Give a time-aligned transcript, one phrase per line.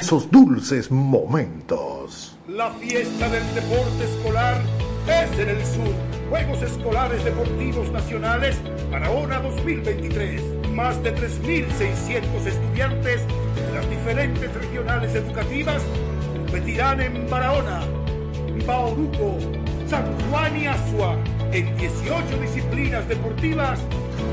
[0.00, 2.34] Esos dulces momentos.
[2.48, 4.62] La fiesta del deporte escolar
[5.06, 5.92] es en el sur.
[6.30, 8.58] Juegos Escolares Deportivos Nacionales
[8.90, 10.70] Barahona 2023.
[10.70, 13.20] Más de 3.600 estudiantes
[13.54, 15.82] de las diferentes regionales educativas
[16.32, 17.82] competirán en Barahona,
[18.66, 19.36] Bauruco,
[19.86, 21.18] San Juan y Asua
[21.52, 23.78] en 18 disciplinas deportivas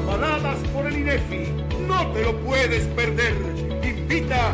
[0.04, 1.52] avaladas por el INEFI.
[1.88, 3.36] No te lo puedes perder.
[3.84, 4.54] Invita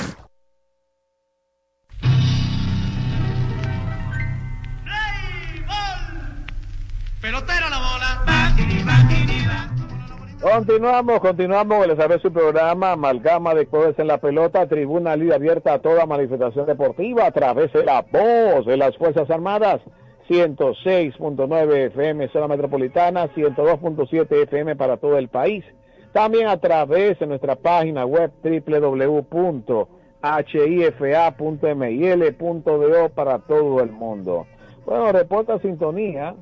[10.41, 11.87] Continuamos, continuamos.
[11.87, 16.05] Les sabe su programa Amalgama de Codes en la Pelota, tribuna libre abierta a toda
[16.05, 19.81] manifestación deportiva a través de la voz de las Fuerzas Armadas.
[20.29, 25.63] 106.9 FM zona metropolitana, 102.7 FM para todo el país.
[26.11, 29.79] También a través de nuestra página web www.hifa.mil.do
[33.09, 34.47] para todo el mundo.
[34.85, 36.35] Bueno, reporta sintonía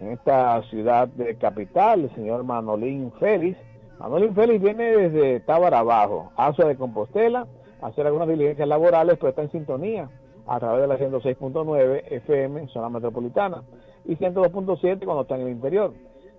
[0.00, 3.58] en esta ciudad de capital, el señor Manolín Félix.
[3.98, 7.46] Manolín Félix viene desde Tábara Abajo, de Compostela,
[7.80, 10.08] a hacer algunas diligencias laborales, pero está en sintonía
[10.46, 13.62] a través de la 106.9 FM, zona metropolitana,
[14.04, 15.92] y 102.7 cuando está en el interior.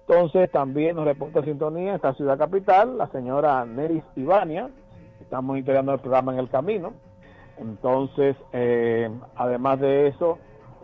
[0.08, 4.70] Entonces también nos reporta sintonía esta ciudad capital, la señora Neris Ivania,
[5.20, 6.94] estamos integrando el programa en el camino.
[7.58, 10.38] Entonces, eh, además de eso,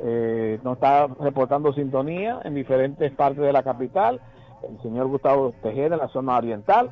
[0.06, 4.20] eh, nos está reportando sintonía en diferentes partes de la capital.
[4.68, 6.90] El señor Gustavo Tejeda en la zona oriental,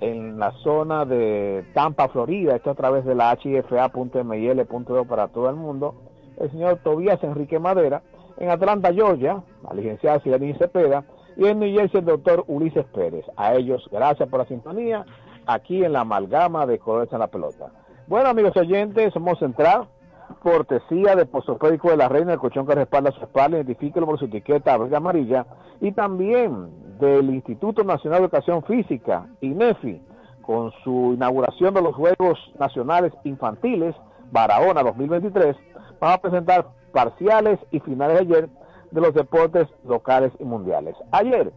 [0.00, 5.56] en la zona de Tampa, Florida, esto a través de la hifa.mil.do para todo el
[5.56, 5.94] mundo.
[6.38, 8.02] El señor Tobías Enrique Madera,
[8.38, 11.04] en Atlanta, Georgia, la licenciada Silani Cepeda,
[11.36, 13.24] y en New Jersey el doctor Ulises Pérez.
[13.36, 15.04] A ellos, gracias por la sintonía,
[15.46, 17.72] aquí en la amalgama de Colores en la Pelota.
[18.06, 19.88] Bueno, amigos oyentes, somos Central,
[20.40, 24.26] cortesía de Posopédico de la Reina, el colchón que respalda su espalda, identifíquelo por su
[24.26, 25.46] etiqueta verde amarilla,
[25.80, 30.00] y también del Instituto Nacional de Educación Física, INEFI,
[30.42, 33.94] con su inauguración de los Juegos Nacionales Infantiles,
[34.30, 35.56] Barahona 2023,
[36.00, 38.48] vamos a presentar parciales y finales de ayer
[38.90, 40.94] de los deportes locales y mundiales.
[41.10, 41.52] Ayer,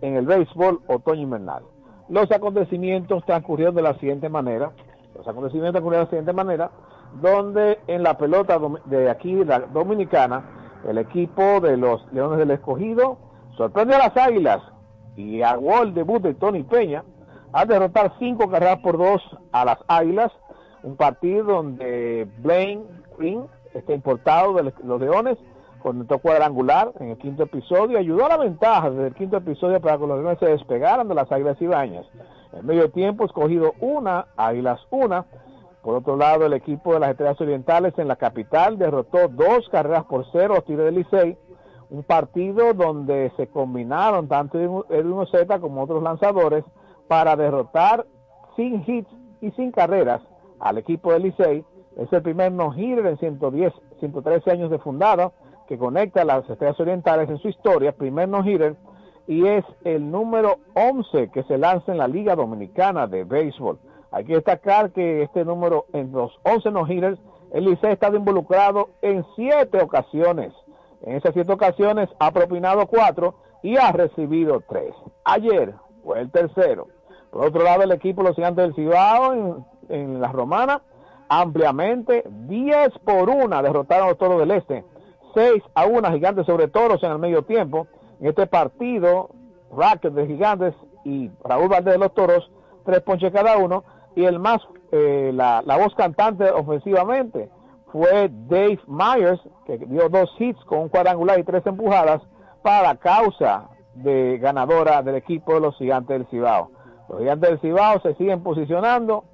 [0.00, 1.62] en el béisbol otoño-invernal,
[2.08, 4.72] los acontecimientos transcurrieron de la siguiente manera,
[5.14, 6.70] los acontecimientos transcurrieron de la siguiente manera,
[7.20, 13.18] donde en la pelota de aquí, la dominicana, el equipo de los Leones del Escogido
[13.56, 14.62] sorprende a las Águilas
[15.16, 17.04] y aguó el debut de Tony Peña
[17.52, 20.32] al derrotar cinco carreras por dos a las Águilas,
[20.82, 22.84] un partido donde Blaine
[23.18, 23.44] Green,
[23.74, 25.38] este importado de los Leones,
[25.82, 29.98] conectó cuadrangular en el quinto episodio, ayudó a la ventaja desde el quinto episodio para
[29.98, 32.06] que los Leones se despegaran de las Águilas Ibañas.
[32.52, 35.26] En medio tiempo, escogido una, Águilas una,
[35.82, 40.04] por otro lado, el equipo de las Estrellas Orientales en la capital derrotó dos carreras
[40.04, 41.36] por cero a Tigre del Licey,
[41.90, 46.64] un partido donde se combinaron tanto Edwin Z como otros lanzadores
[47.08, 48.06] para derrotar
[48.54, 49.10] sin hits
[49.40, 50.22] y sin carreras
[50.60, 51.64] al equipo del Licey.
[51.96, 55.32] Es el primer no-hitter en 110, 113 años de fundado
[55.66, 58.76] que conecta a las Estrellas Orientales en su historia, primer no-hitter,
[59.26, 63.78] y es el número 11 que se lanza en la Liga Dominicana de Béisbol.
[64.12, 67.18] Hay que destacar que este número, en los 11 no-hitters,
[67.52, 70.52] el Licey ha estado involucrado en siete ocasiones.
[71.02, 74.94] En esas siete ocasiones ha propinado cuatro y ha recibido tres.
[75.24, 75.74] Ayer
[76.04, 76.88] fue el tercero.
[77.30, 80.82] Por otro lado, el equipo los gigantes del Cibao en, en la Romana,
[81.28, 84.84] ampliamente, 10 por 1 derrotaron a los toros del Este.
[85.34, 87.86] 6 a 1 gigantes sobre toros en el medio tiempo.
[88.20, 89.30] En este partido,
[89.74, 90.74] Racket de gigantes
[91.04, 92.50] y Raúl Valdez de los toros,
[92.84, 94.60] tres ponches cada uno y el más,
[94.90, 97.50] eh, la, la, voz cantante ofensivamente
[97.90, 102.22] fue Dave Myers, que dio dos hits con un cuadrangular y tres empujadas
[102.62, 106.70] para causa de ganadora del equipo de los gigantes del Cibao.
[107.08, 109.24] Los gigantes del Cibao se siguen posicionando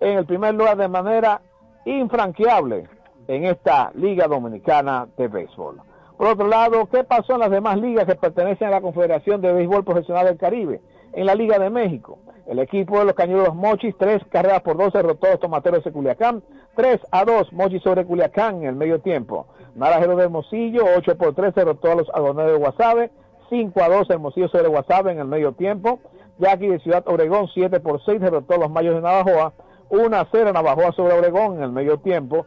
[0.00, 1.40] en el primer lugar de manera
[1.84, 2.88] infranqueable
[3.28, 5.80] en esta Liga Dominicana de Béisbol.
[6.16, 9.52] Por otro lado, ¿qué pasó en las demás ligas que pertenecen a la Confederación de
[9.52, 10.80] Béisbol Profesional del Caribe?
[11.18, 14.92] En la Liga de México, el equipo de los Cañuelos Mochis, tres carreras por dos
[14.92, 16.44] derrotó a los Tomateros de Culiacán,
[16.76, 19.48] 3 a 2 Mochis sobre Culiacán en el medio tiempo.
[19.74, 23.10] Naranjero de Hermosillo, 8 por 3 derrotó a los Adoneros de Guasave,
[23.50, 25.98] 5 a 2 Hermosillo sobre Guasave en el medio tiempo.
[26.38, 29.54] Jackie de Ciudad Obregón, 7 por 6 derrotó a los Mayos de Navajoa,
[29.88, 32.46] 1 a 0 Navajoa sobre Obregón en el medio tiempo.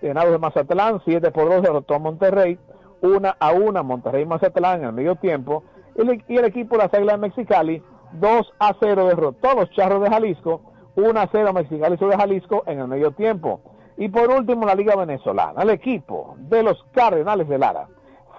[0.00, 2.56] Venados de Mazatlán, 7 por 2 derrotó a Monterrey,
[3.00, 5.64] 1 a 1 Monterrey Mazatlán en el medio tiempo.
[6.28, 7.82] Y el equipo de las Águilas de Mexicali,
[8.14, 10.60] 2 a 0 derrotó a los Charros de Jalisco,
[10.96, 13.60] 1 a 0 Mexicali sobre Jalisco en el medio tiempo.
[13.96, 17.88] Y por último, la Liga Venezolana, el equipo de los Cardenales de Lara,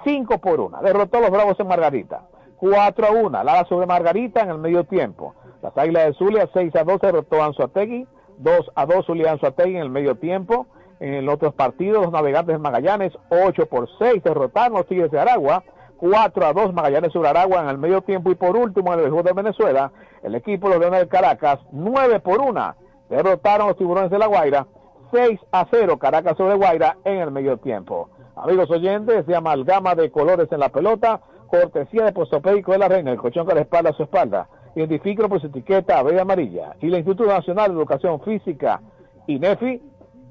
[0.03, 2.23] 5 por 1, derrotó a los Bravos en Margarita,
[2.57, 5.35] 4 a 1, Lara sobre Margarita en el medio tiempo.
[5.61, 9.75] Las Águilas de Zulia, 6 a 2, derrotó a Anzuategui, 2 a 2 Zulia Anzuategui
[9.75, 10.67] en el medio tiempo.
[10.99, 15.11] En los otros partidos, los Navegantes de Magallanes, 8 por 6, derrotaron a los Tigres
[15.11, 15.63] de Aragua,
[15.97, 18.31] 4 a 2 Magallanes sobre Aragua en el medio tiempo.
[18.31, 19.91] Y por último, en el juego de Venezuela,
[20.21, 22.75] el equipo de Caracas, 9 por 1,
[23.09, 24.67] derrotaron los Tiburones de La Guaira,
[25.11, 28.09] 6 a 0 Caracas sobre Guaira en el medio tiempo.
[28.35, 33.11] Amigos oyentes, de amalgama de colores en la pelota, cortesía de Postopédico de la Reina,
[33.11, 34.47] el colchón que le espalda a su espalda.
[34.75, 36.75] Identifíquelo por su etiqueta verde amarilla.
[36.81, 38.81] Y el Instituto Nacional de Educación Física,
[39.27, 39.81] INEFI,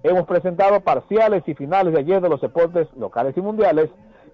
[0.03, 3.89] hemos presentado parciales y finales de ayer de los deportes locales y mundiales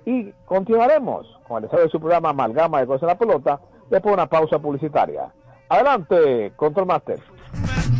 [0.08, 3.60] y continuaremos con el desarrollo de su programa Amalgama de Colores en la pelota
[3.90, 5.30] después de una pausa publicitaria.
[5.68, 7.20] Adelante, Control Master.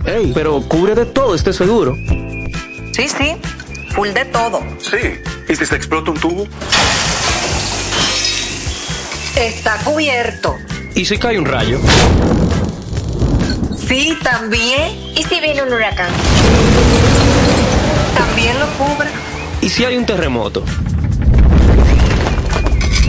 [0.07, 1.95] Ey, pero cubre de todo este seguro.
[2.93, 3.37] Sí, sí,
[3.91, 4.61] full de todo.
[4.79, 5.21] Sí.
[5.51, 6.45] ¿Y si se explota un tubo?
[9.37, 10.55] Está cubierto.
[10.95, 11.79] ¿Y si cae un rayo?
[13.77, 14.93] Sí, también.
[15.15, 16.11] ¿Y si viene un huracán?
[18.17, 19.11] También lo cubre.
[19.61, 20.65] ¿Y si hay un terremoto?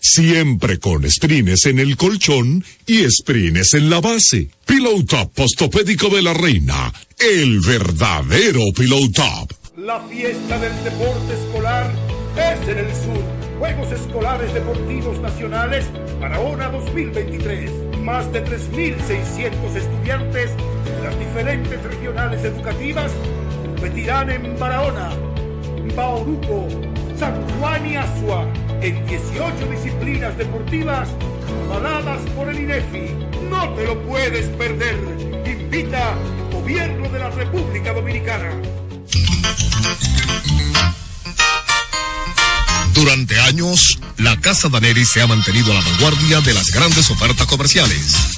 [0.00, 4.48] Siempre con sprines en el colchón y sprines en la base.
[4.64, 9.52] Pillow Top postopédico de la reina, el verdadero Pillow Top.
[9.76, 11.92] La fiesta del deporte escolar
[12.36, 13.38] es en el sur.
[13.58, 15.86] Juegos Escolares Deportivos Nacionales
[16.20, 17.98] Barahona 2023.
[18.02, 20.50] Más de 3.600 estudiantes
[20.84, 23.12] de las diferentes regionales educativas
[23.64, 25.10] competirán en Barahona,
[25.94, 26.68] Bauruco,
[27.18, 28.46] San Juan y Asua
[28.80, 31.08] en 18 disciplinas deportivas
[31.66, 33.14] avaladas por el INEFI.
[33.50, 34.96] No te lo puedes perder.
[35.44, 36.14] Invita
[36.52, 38.50] Gobierno de la República Dominicana.
[42.94, 47.46] Durante años, la Casa Daneri se ha mantenido a la vanguardia de las grandes ofertas
[47.46, 48.37] comerciales.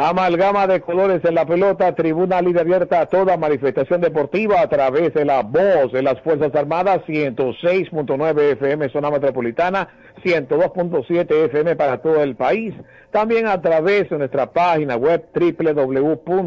[0.00, 5.12] Amalgama de colores en la pelota, tribuna libre abierta a toda manifestación deportiva a través
[5.12, 9.88] de la voz de las Fuerzas Armadas, 106.9 FM zona metropolitana,
[10.22, 12.74] 102.7 FM para todo el país.
[13.10, 16.38] También a través de nuestra página web www.hifa.mil.do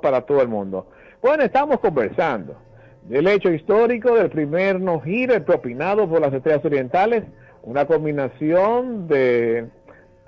[0.00, 0.86] para todo el mundo.
[1.20, 2.56] Bueno, estamos conversando
[3.02, 7.24] del hecho histórico del primer no-hitter propinado por las Estrellas Orientales,
[7.64, 9.68] una combinación de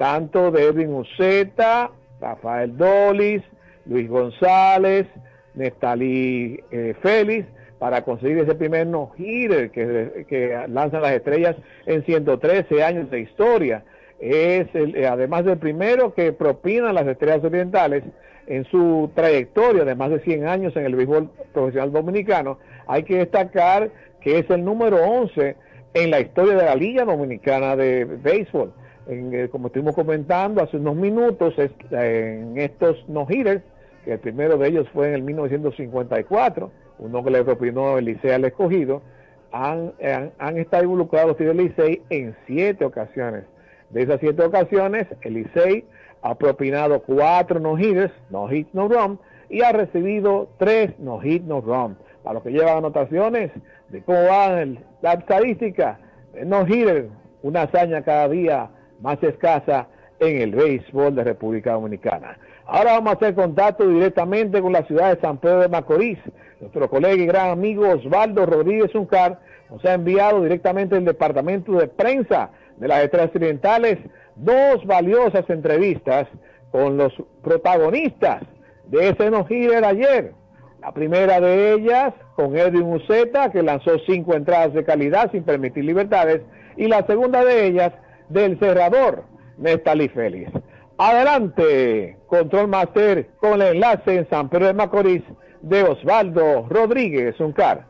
[0.02, 3.40] tanto de Edwin Uceta, Rafael Dolis,
[3.86, 5.06] Luis González,
[5.54, 7.46] Nestalí eh, Félix,
[7.78, 11.54] para conseguir ese primer no-hitter que, lanzan las estrellas
[11.86, 13.84] en 113 años de historia.
[14.18, 18.02] Es el, eh, además del primero que propinan las estrellas orientales
[18.48, 23.18] en su trayectoria de más de 100 años en el béisbol profesional dominicano, hay que
[23.18, 25.54] destacar que es el número 11
[25.94, 28.81] en la historia de la Liga Dominicana de Béisbol.
[29.06, 31.54] En, eh, como estuvimos comentando hace unos minutos,
[31.90, 33.62] en estos no-hitters,
[34.04, 38.30] que el primero de ellos fue en el 1954, uno que le propinó el Licey
[38.30, 39.02] al escogido,
[39.50, 39.92] han,
[40.38, 43.44] han, estado involucrados los del Licey en siete ocasiones.
[43.90, 45.84] De esas siete ocasiones, el Licey
[46.22, 49.18] ha propinado cuatro no-hitters, no hit, no run,
[49.50, 51.96] y ha recibido tres no hit, no run.
[52.22, 53.50] Para los que llevan anotaciones
[53.88, 55.98] de cómo va el, la estadística,
[56.46, 57.08] no hitter,
[57.42, 58.70] una hazaña cada día
[59.02, 59.88] más escasa
[60.20, 62.38] en el béisbol de República Dominicana.
[62.64, 66.18] Ahora vamos a hacer contacto directamente con la ciudad de San Pedro de Macorís.
[66.60, 71.88] Nuestro colega y gran amigo Osvaldo Rodríguez Uncar nos ha enviado directamente del departamento de
[71.88, 73.98] prensa de las Estrellas Occidentales
[74.36, 76.28] dos valiosas entrevistas
[76.70, 78.42] con los protagonistas
[78.86, 80.32] de ese no de ayer.
[80.80, 85.84] La primera de ellas con Edwin Uceta, que lanzó cinco entradas de calidad sin permitir
[85.84, 86.42] libertades,
[86.76, 87.92] y la segunda de ellas
[88.32, 89.24] del cerrador,
[89.58, 90.50] Nestalí Félix.
[90.98, 95.22] Adelante, Control Master, con el enlace en San Pedro de Macorís
[95.60, 97.86] de Osvaldo Rodríguez Uncar.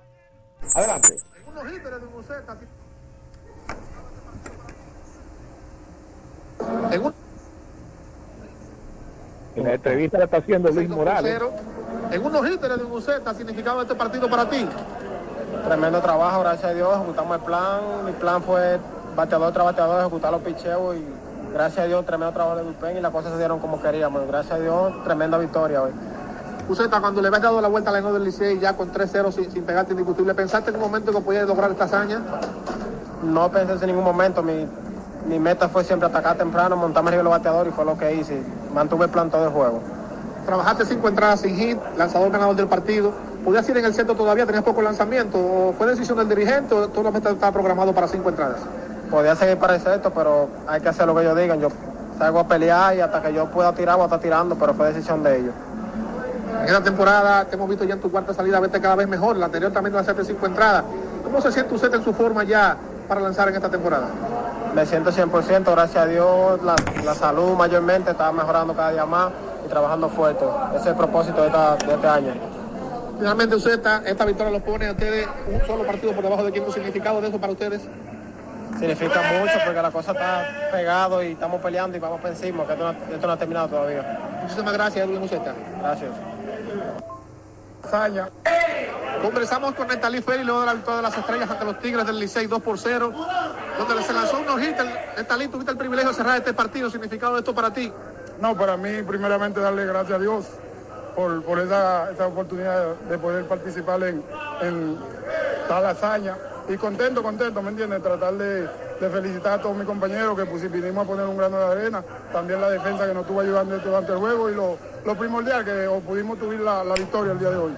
[0.74, 1.16] Adelante.
[6.92, 7.14] En, un...
[9.56, 11.40] en la entrevista la está haciendo Luis Morales.
[12.10, 14.68] En unos hitters de Buceta significaba este partido para ti.
[15.66, 17.80] Tremendo trabajo, gracias a Dios, ejecutamos el plan.
[18.04, 18.78] Mi plan fue
[19.16, 21.04] bateador tras bateador, ejecutar los picheos y
[21.52, 24.26] gracias a Dios, tremendo trabajo de bullpen y las cosas se dieron como queríamos.
[24.26, 25.92] Gracias a Dios, tremenda victoria hoy.
[26.68, 29.50] Buceta, cuando le habías dado la vuelta al la del Licey ya con 3-0 sin,
[29.50, 32.20] sin, pegarte indiscutible, ¿pensaste en un momento que podías lograr esta hazaña?
[33.22, 34.42] No pensé en ningún momento.
[34.42, 34.66] Mi,
[35.26, 38.42] mi meta fue siempre atacar temprano, montarme arriba el bateador y fue lo que hice.
[38.72, 39.80] Mantuve el plan todo el juego.
[40.46, 43.12] Trabajaste cinco entradas sin hit, lanzador ganador del partido.
[43.44, 44.46] ¿Podías ir en el centro todavía?
[44.46, 45.38] ¿Tenías poco lanzamiento?
[45.38, 48.60] ¿O fue decisión del dirigente o todo la meta estaba programado para cinco entradas?
[49.12, 51.60] Podía seguir para el centro, pero hay que hacer lo que ellos digan.
[51.60, 51.68] Yo
[52.18, 54.86] salgo a pelear y hasta que yo pueda tirar voy a estar tirando, pero fue
[54.90, 55.54] decisión de ellos.
[56.58, 59.36] En esta temporada te hemos visto ya en tu cuarta salida verte cada vez mejor.
[59.36, 60.84] La anterior también lanzaste cinco entradas.
[61.22, 62.74] ¿Cómo se siente usted en su forma ya
[63.06, 64.06] para lanzar en esta temporada?
[64.74, 69.30] Me siento 100%, gracias a Dios, la, la salud mayormente está mejorando cada día más
[69.66, 70.46] y trabajando fuerte.
[70.70, 72.32] Ese es el propósito de, esta, de este año.
[73.18, 76.52] Finalmente usted esta, esta victoria lo pone a ustedes un solo partido por debajo de
[76.52, 77.82] quién, significado de eso para ustedes?
[78.78, 82.72] Significa mucho porque la cosa está pegado y estamos peleando y vamos por encima, que
[82.72, 84.18] esto no, esto no ha terminado todavía.
[84.42, 85.54] Muchísimas gracias, Edwin Uceta.
[85.80, 86.10] Gracias.
[87.88, 88.28] Saña.
[89.22, 92.18] Conversamos con Netalí Félix luego de la victoria de las estrellas ante los Tigres del
[92.18, 93.12] Licey 2 por 0,
[93.78, 94.82] donde se lanzó unos hits.
[95.16, 96.90] Netalí, tuviste el privilegio de cerrar este partido.
[96.90, 97.92] ¿Significado de esto para ti?
[98.40, 100.46] No, para mí, primeramente, darle gracias a Dios
[101.14, 104.24] por, por esa, esa, oportunidad de poder participar en,
[104.60, 104.98] en
[105.68, 106.36] tal hazaña.
[106.68, 108.02] Y contento, contento, ¿me entiendes?
[108.02, 111.58] Tratar de, de, felicitar a todos mis compañeros que pues, vinimos a poner un grano
[111.58, 112.04] de arena.
[112.32, 115.88] También la defensa que nos estuvo ayudando durante el juego y lo, lo primordial que
[116.06, 117.72] pudimos tuve la, la victoria el día de hoy.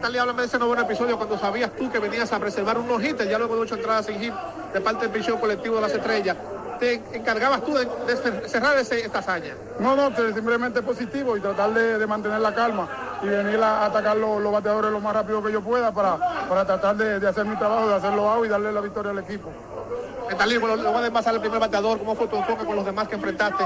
[0.00, 3.28] Tal háblame de ese nuevo episodio cuando sabías tú que venías a preservar unos hits,
[3.28, 4.34] ya luego de ocho entradas sin hit
[4.72, 6.36] de parte del pichón colectivo de las estrellas.
[6.80, 9.54] ¿Te encargabas tú de, de cerrar ese, esta hazaña?
[9.78, 14.16] No, no, simplemente positivo y tratar de, de mantener la calma y venir a atacar
[14.16, 16.16] los, los, bateadores lo más rápido que yo pueda para,
[16.48, 19.18] para tratar de, de hacer mi trabajo, de hacerlo out y darle la victoria al
[19.18, 19.50] equipo.
[20.28, 23.06] Metalí, bueno, luego de pasar el primer bateador, ¿cómo fue tu enfoque con los demás
[23.06, 23.64] que enfrentaste?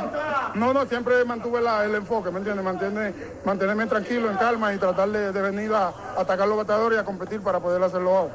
[0.54, 2.64] No, no, siempre mantuve la, el enfoque, ¿me entiendes?
[2.64, 3.14] Mantiene,
[3.44, 7.04] mantenerme tranquilo, en calma y tratar de, de, venir a atacar los bateadores y a
[7.04, 8.30] competir para poder hacerlo out.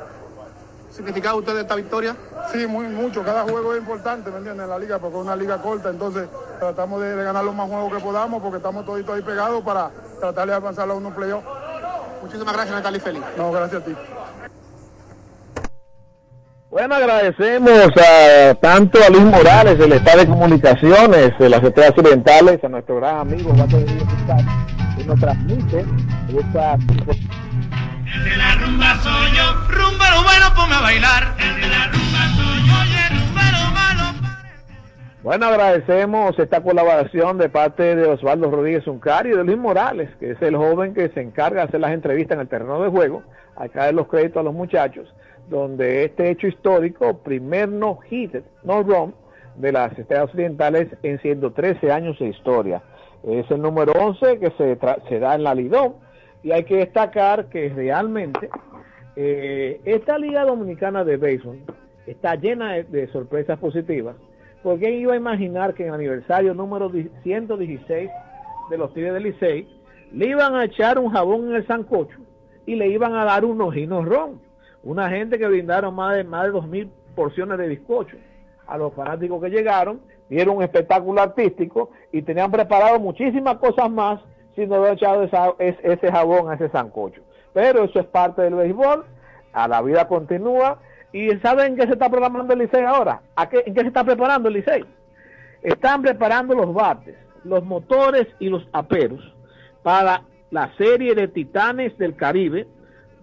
[0.96, 2.16] ¿Significado usted de esta victoria?
[2.54, 3.22] Sí, muy mucho.
[3.22, 4.64] Cada juego es importante, ¿me entiendes?
[4.64, 7.68] En la liga, porque es una liga corta, entonces tratamos de, de ganar los más
[7.68, 11.46] juegos que podamos porque estamos toditos ahí pegados para tratar de avanzar a unos playoffs.
[12.22, 13.26] Muchísimas gracias, Natalie Félix.
[13.38, 13.96] No, gracias a ti.
[16.70, 22.64] Bueno, agradecemos a tanto a Luis Morales, del Estado de Comunicaciones de las Estrellas Occidentales,
[22.64, 25.86] a nuestro gran amigo Gato de que nos transmite
[26.30, 26.78] esta...
[28.66, 31.24] Rumba soy yo, rumbero bueno, ponme a bailar.
[31.92, 32.24] Rumba
[32.90, 34.20] yo, malo.
[35.22, 40.32] Bueno, agradecemos esta colaboración de parte de Osvaldo Rodríguez Uncario y de Luis Morales, que
[40.32, 43.22] es el joven que se encarga de hacer las entrevistas en el terreno de juego,
[43.56, 45.14] acá de los créditos a los muchachos,
[45.48, 49.14] donde este hecho histórico, primer no hit, no run
[49.58, 52.82] de las estrellas occidentales en 113 años de historia.
[53.24, 56.05] Es el número 11 que se, se da en la Lidón
[56.46, 58.52] y hay que destacar que realmente
[59.16, 61.58] eh, esta Liga Dominicana de Béisbol
[62.06, 64.16] está llena de, sorpresas positivas
[64.62, 66.92] ¿Por qué iba a imaginar que en el aniversario número
[67.24, 68.10] 116
[68.70, 69.68] de los Tigres del Licey
[70.12, 72.18] le iban a echar un jabón en el sancocho
[72.68, 74.40] y le iban a dar unos ojinos ron?
[74.84, 78.18] Una gente que brindaron más de más de dos mil porciones de bizcocho
[78.68, 80.00] a los fanáticos que llegaron,
[80.30, 84.20] dieron un espectáculo artístico y tenían preparado muchísimas cosas más
[84.56, 87.22] si no habían echado esa, ese jabón a ese sancocho.
[87.54, 89.06] Pero eso es parte del béisbol,
[89.54, 90.80] a la vida continúa
[91.16, 93.22] ¿Y saben qué se está programando el Licey ahora?
[93.38, 94.84] ¿A qué, ¿En qué se está preparando el Licey?
[95.64, 99.22] Están preparando los bates, los motores y los aperos
[99.82, 102.68] para la serie de Titanes del Caribe,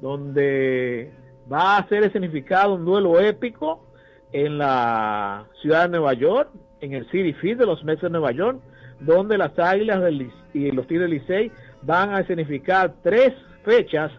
[0.00, 1.12] donde
[1.52, 3.84] va a ser escenificado un duelo épico
[4.32, 6.48] en la ciudad de Nueva York,
[6.80, 8.58] en el City Field de los Mets de Nueva York,
[9.04, 13.32] donde las Águilas del, y los Tigres del Licey van a escenificar tres
[13.64, 14.12] fechas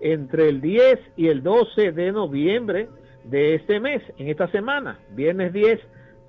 [0.00, 2.88] entre el 10 y el 12 de noviembre
[3.24, 5.78] de este mes, en esta semana, viernes 10,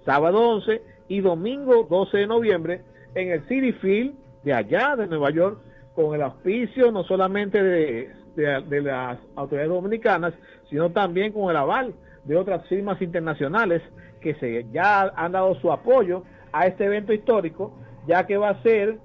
[0.06, 2.82] sábado 11 y domingo 12 de noviembre
[3.16, 5.60] en el City Field de allá de Nueva York
[5.94, 10.34] con el auspicio no solamente de, de, las autoridades dominicanas,
[10.70, 11.94] sino también con el aval
[12.24, 13.82] de otras firmas internacionales
[14.22, 17.74] que se ya han dado su apoyo a este evento histórico,
[18.08, 18.98] ya que va a ser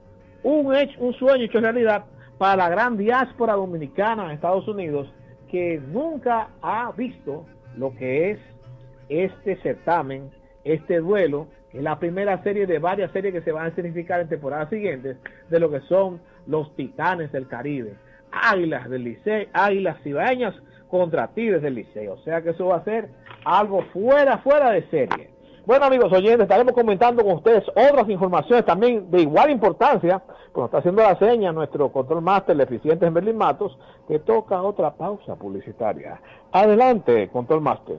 [0.43, 2.05] un, hecho, un sueño hecho realidad
[2.39, 5.13] para la gran diáspora dominicana en Estados Unidos
[5.51, 8.39] que nunca ha visto lo que es
[9.09, 10.31] este certamen,
[10.65, 14.21] este duelo, que es la primera serie de varias series que se van a significar
[14.21, 15.17] en temporadas siguientes,
[15.49, 17.95] de lo que son los titanes del Caribe,
[18.33, 20.55] águilas del Liceo, águilas cibaeñas
[20.89, 22.15] contra tigres del Liceo.
[22.15, 23.09] O sea que eso va a ser
[23.45, 25.31] algo fuera, fuera de serie.
[25.67, 30.23] Bueno amigos oyentes, estaremos comentando con ustedes otras informaciones también de igual importancia,
[30.55, 33.77] pues está haciendo la seña nuestro control master, de eficiente en Berlín Matos,
[34.07, 36.21] que toca otra pausa publicitaria.
[36.53, 37.97] Adelante, control master.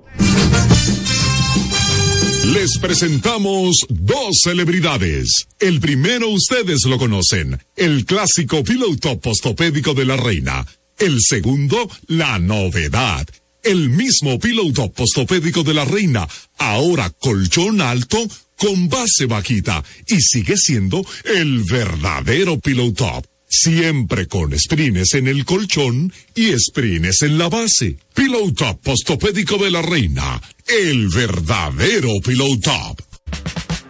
[2.53, 5.49] Les presentamos dos celebridades.
[5.59, 10.65] El primero ustedes lo conocen, el clásico piloto postopédico de la reina.
[10.97, 11.75] El segundo,
[12.07, 13.27] la novedad
[13.67, 16.25] el mismo piloto postopédico de la reina,
[16.57, 18.17] ahora colchón alto
[18.55, 26.11] con base vaquita y sigue siendo el verdadero piloto Siempre con sprines en el colchón
[26.35, 27.97] y sprines en la base.
[28.13, 32.71] Piloto postopédico de la reina, el verdadero piloto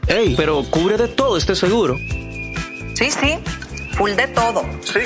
[0.07, 1.97] Ey, pero cubre de todo este seguro.
[1.97, 3.35] Sí, sí,
[3.95, 4.63] full de todo.
[4.83, 4.99] Sí,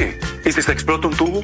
[0.45, 1.43] ¿y si se explota un tubo?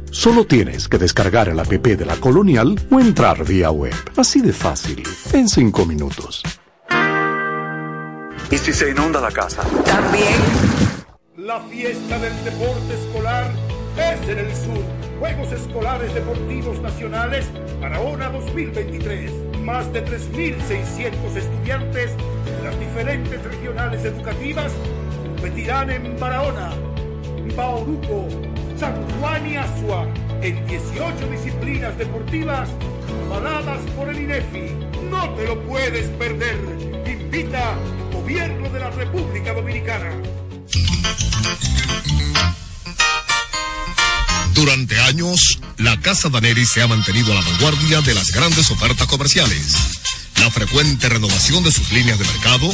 [0.11, 3.93] Solo tienes que descargar el app de la Colonial o entrar vía web.
[4.17, 6.43] Así de fácil, en cinco minutos.
[8.51, 9.63] ¿Y si se inunda la casa?
[9.85, 10.35] También.
[11.37, 13.51] La fiesta del deporte escolar
[13.97, 14.83] es en el sur.
[15.19, 17.45] Juegos Escolares Deportivos Nacionales
[17.79, 19.31] Barahona 2023.
[19.61, 24.73] Más de 3.600 estudiantes de las diferentes regionales educativas
[25.23, 26.71] competirán en Barahona,
[27.55, 28.27] Bauruco,
[28.81, 32.67] San Juan y Asua en 18 disciplinas deportivas
[33.27, 34.73] avaladas por el INEFI.
[35.07, 36.57] No te lo puedes perder.
[37.05, 37.77] Invita
[38.11, 40.09] Gobierno de la República Dominicana.
[44.55, 49.05] Durante años, la Casa Daneri se ha mantenido a la vanguardia de las grandes ofertas
[49.05, 49.75] comerciales.
[50.37, 52.73] La frecuente renovación de sus líneas de mercado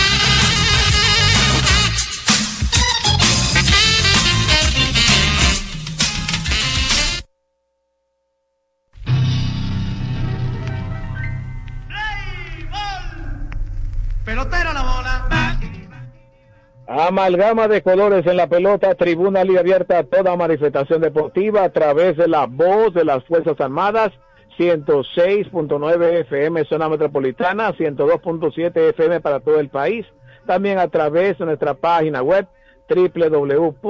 [17.11, 22.15] Amalgama de colores en la pelota, tribuna libre abierta a toda manifestación deportiva a través
[22.15, 24.11] de la voz de las Fuerzas Armadas,
[24.57, 30.05] 106.9 FM zona metropolitana, 102.7 FM para todo el país,
[30.45, 32.47] también a través de nuestra página web
[32.87, 33.81] www.hifa.mil.do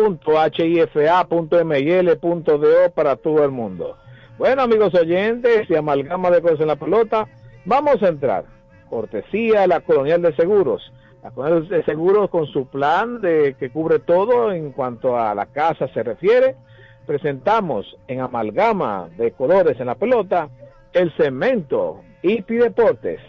[2.96, 3.98] para todo el mundo.
[4.40, 7.28] Bueno amigos oyentes y amalgama de colores en la pelota,
[7.66, 8.46] vamos a entrar.
[8.90, 10.82] Cortesía la Colonial de Seguros
[11.86, 16.56] Seguros con su plan de que cubre todo en cuanto a la casa se refiere.
[17.06, 20.50] Presentamos en amalgama de colores en la pelota
[20.94, 23.20] el cemento Ipi Deportes.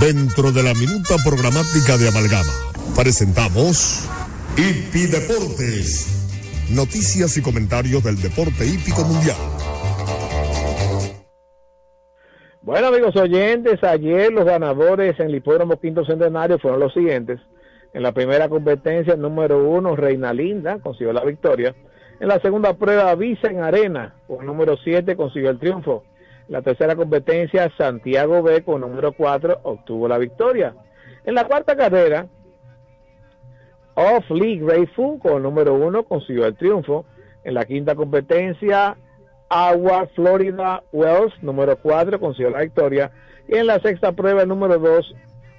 [0.00, 2.52] Dentro de la minuta programática de amalgama,
[2.94, 4.08] presentamos
[4.56, 6.68] Ipi Deportes.
[6.70, 9.36] Noticias y comentarios del deporte hípico mundial.
[12.66, 17.38] Bueno, amigos oyentes, ayer los ganadores en el hipódromo Quinto Centenario fueron los siguientes.
[17.92, 21.76] En la primera competencia, número uno, Reina Linda, consiguió la victoria.
[22.18, 26.02] En la segunda prueba, Visa en Arena, con número 7, consiguió el triunfo.
[26.48, 30.74] En la tercera competencia, Santiago B, con número 4, obtuvo la victoria.
[31.24, 32.26] En la cuarta carrera,
[33.94, 37.06] Off League Rayful, con número 1, consiguió el triunfo.
[37.44, 38.96] En la quinta competencia,
[39.48, 43.12] Agua Florida Wells, número 4, consiguió la victoria.
[43.48, 45.14] Y en la sexta prueba, el número 2,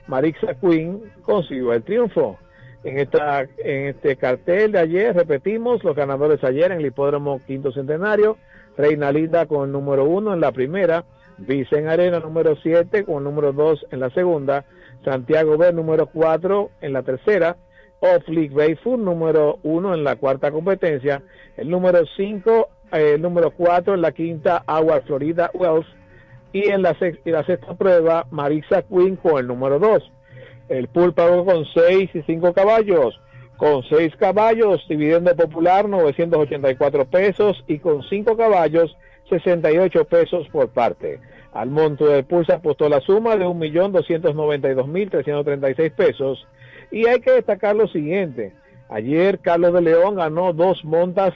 [0.07, 2.37] Marixa Queen, consiguió el triunfo.
[2.83, 7.71] En, esta, en este cartel de ayer, repetimos, los ganadores ayer en el hipódromo Quinto
[7.71, 8.37] Centenario,
[8.77, 11.03] Reina Linda con el número 1 en la primera,
[11.37, 14.65] Vicen Arena número 7 con el número 2 en la segunda,
[15.03, 17.57] Santiago B número 4 en la tercera,
[17.99, 21.23] Off League Bayfoot número 1 en la cuarta competencia,
[21.57, 25.85] el número 5 el eh, número 4 en la quinta, Agua Florida Wells.
[26.53, 26.95] Y en la,
[27.25, 30.09] la sexta prueba, Marisa Quinn con el número 2.
[30.69, 33.19] El pool pagó con 6 y 5 caballos.
[33.57, 37.63] Con 6 caballos, dividendo popular, 984 pesos.
[37.67, 38.95] Y con 5 caballos,
[39.29, 41.19] 68 pesos por parte.
[41.53, 46.47] Al monto del pool se apostó la suma de 1.292.336 pesos.
[46.91, 48.53] Y hay que destacar lo siguiente.
[48.89, 51.33] Ayer Carlos de León ganó dos montas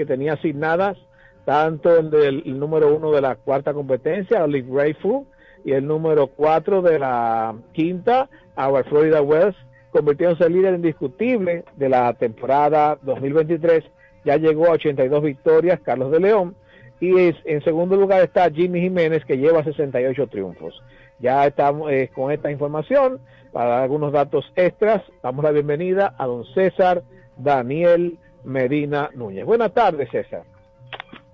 [0.00, 0.96] que tenía asignadas
[1.44, 5.26] tanto el número uno de la cuarta competencia, Olive Grateful,
[5.62, 9.58] y el número cuatro de la quinta, Our Florida West,
[9.90, 13.84] convirtiéndose en líder indiscutible de la temporada 2023.
[14.24, 16.54] Ya llegó a 82 victorias, Carlos de León,
[16.98, 17.12] y
[17.44, 20.82] en segundo lugar está Jimmy Jiménez, que lleva 68 triunfos.
[21.18, 23.20] Ya estamos eh, con esta información
[23.52, 25.02] para algunos datos extras.
[25.22, 27.02] Damos la bienvenida a don César
[27.36, 29.44] Daniel Medina Núñez.
[29.44, 30.42] Buenas tardes, César.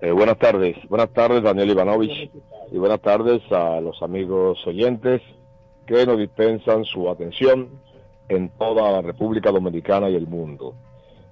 [0.00, 2.30] Eh, buenas tardes, buenas tardes Daniel Ivanovich
[2.70, 5.22] y buenas tardes a los amigos oyentes
[5.86, 7.80] que nos dispensan su atención
[8.28, 10.74] en toda la República Dominicana y el mundo,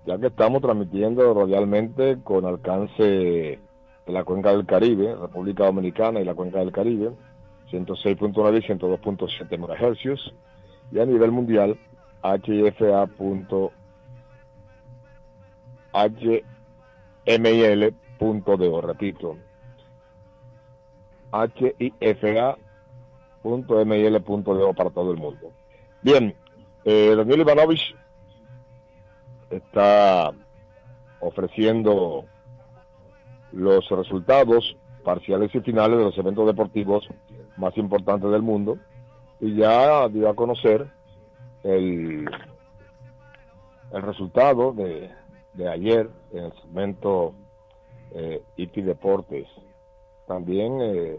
[0.06, 3.58] ya que estamos transmitiendo radialmente con alcance de
[4.06, 7.10] la cuenca del Caribe, República Dominicana y la cuenca del Caribe,
[7.70, 10.32] 106.9 y 102.7 MHz,
[10.90, 11.78] y a nivel mundial,
[12.22, 13.70] hfa.com
[17.26, 19.36] hmil.do, repito,
[22.00, 22.64] hifa.mil.do
[24.74, 25.52] para todo el mundo.
[26.02, 26.34] Bien,
[26.84, 27.94] eh, Daniel Ivanovich
[29.50, 30.32] está
[31.20, 32.24] ofreciendo
[33.52, 37.06] los resultados parciales y finales de los eventos deportivos
[37.56, 38.78] más importantes del mundo
[39.40, 40.88] y ya dio a conocer
[41.62, 42.28] el
[43.94, 45.10] el resultado de,
[45.58, 47.34] ayer en el segmento
[48.12, 49.46] eh, Deportes.
[50.26, 51.18] También eh,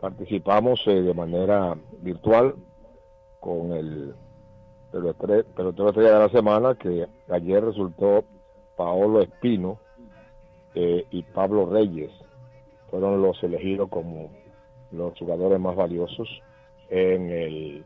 [0.00, 2.54] participamos eh, de manera virtual
[3.40, 4.14] con el
[4.90, 8.24] pelotero estrella de la semana que ayer resultó
[8.76, 9.78] Paolo Espino
[10.74, 12.10] eh, y Pablo Reyes.
[12.90, 14.30] Fueron los elegidos como
[14.92, 16.28] los jugadores más valiosos
[16.88, 17.84] en el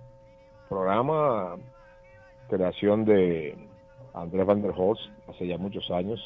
[0.69, 1.57] programa
[2.49, 3.68] creación de
[4.23, 4.75] Andrés Van der
[5.29, 6.21] hace ya muchos años,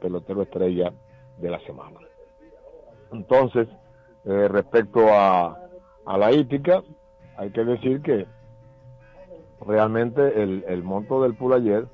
[0.00, 0.92] pelotero estrella
[1.38, 2.00] de la semana.
[3.12, 3.68] Entonces,
[4.24, 5.58] eh, respecto a,
[6.06, 6.82] a, la hípica,
[7.36, 8.26] hay que decir que
[9.60, 11.86] realmente el, el monto del pool ayer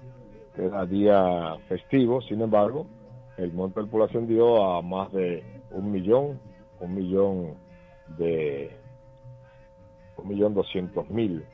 [0.56, 2.86] era día festivo, sin embargo,
[3.36, 6.40] el monto del pool ascendió a más de un millón,
[6.80, 7.54] un millón
[8.16, 8.76] de
[10.16, 11.44] un millón doscientos mil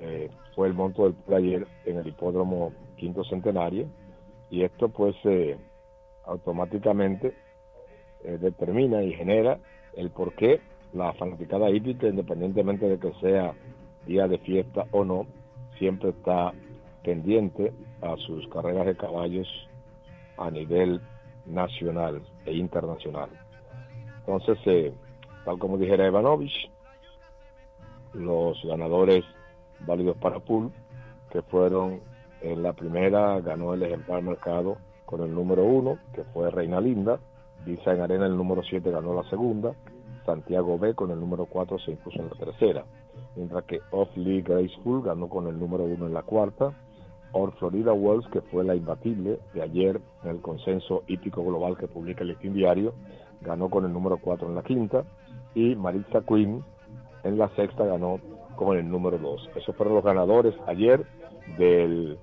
[0.00, 3.88] eh, fue el monto del pool ayer en el hipódromo quinto centenario
[4.48, 5.58] y esto pues eh,
[6.24, 7.34] automáticamente
[8.22, 9.58] eh, determina y genera
[9.96, 10.60] el por qué
[10.92, 13.54] la fanaticada hípica, independientemente de que sea
[14.06, 15.26] día de fiesta o no,
[15.78, 16.52] siempre está
[17.02, 19.48] pendiente a sus carreras de caballos
[20.36, 21.00] a nivel
[21.44, 23.30] nacional e internacional.
[24.20, 24.92] Entonces, eh,
[25.44, 26.70] tal como dijera Ivanovich,
[28.12, 29.24] los ganadores
[29.80, 30.70] válidos para pool,
[31.32, 32.11] que fueron
[32.42, 37.18] en la primera, ganó el ejemplar mercado con el número uno, que fue Reina Linda,
[37.64, 39.72] Visa en Arena el número 7 ganó la segunda,
[40.26, 42.84] Santiago B con el número 4 se impuso en la tercera,
[43.36, 46.72] mientras que Off League Graceful ganó con el número 1 en la cuarta,
[47.32, 51.88] Or Florida Worlds, que fue la imbatible de ayer en el consenso hípico global que
[51.88, 52.92] publica el Listín Diario,
[53.40, 55.04] ganó con el número 4 en la quinta,
[55.54, 56.62] y Maritza Queen
[57.24, 58.20] en la sexta ganó
[58.56, 59.50] con el número 2.
[59.56, 61.04] Esos fueron los ganadores ayer
[61.58, 62.18] del,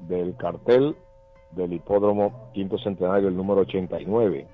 [0.00, 0.96] del cartel
[1.52, 4.46] del hipódromo quinto centenario, el número 89.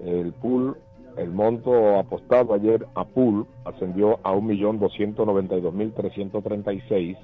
[0.00, 0.76] El pool,
[1.16, 7.18] el monto apostado ayer a pool ascendió a 1.292.336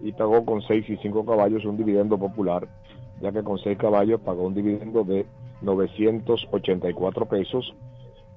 [0.00, 2.68] y pagó con 6 y 5 caballos un dividendo popular,
[3.20, 5.26] ya que con 6 caballos pagó un dividendo de
[5.62, 7.74] 984 pesos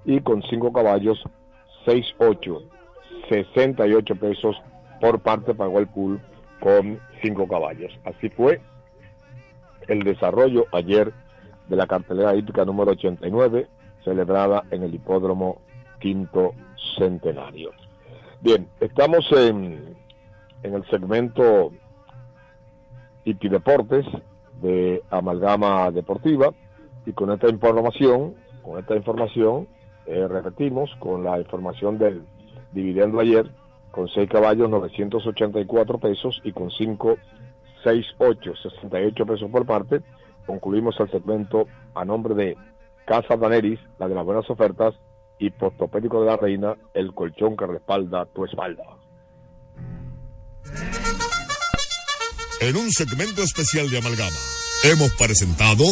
[0.05, 1.21] y con 5 caballos
[1.85, 2.61] 6, 8,
[3.29, 4.55] 68 pesos
[5.01, 6.21] por parte pagó el pool
[6.63, 7.91] con 5 caballos.
[8.05, 8.61] Así fue
[9.89, 11.11] el desarrollo ayer
[11.67, 13.67] de la cartelera hípica número 89,
[14.05, 15.61] celebrada en el hipódromo
[15.99, 16.53] quinto
[16.97, 17.71] centenario.
[18.39, 19.93] Bien, estamos en,
[20.63, 21.73] en el segmento
[23.25, 24.05] Deportes
[24.61, 26.53] de Amalgama Deportiva
[27.05, 29.67] y con esta información, con esta información,
[30.05, 32.23] eh, repetimos, con la información del
[32.71, 33.51] dividendo ayer,
[33.93, 37.15] con 6 caballos 984 pesos y con 5
[37.83, 40.01] 68, 68 pesos por parte.
[40.47, 42.57] Concluimos el segmento a nombre de
[43.05, 44.95] Casa Daneris, la de las buenas ofertas,
[45.37, 48.83] y Postopédico de la Reina, el colchón que respalda tu espalda.
[52.61, 54.37] En un segmento especial de Amalgama,
[54.85, 55.83] hemos presentado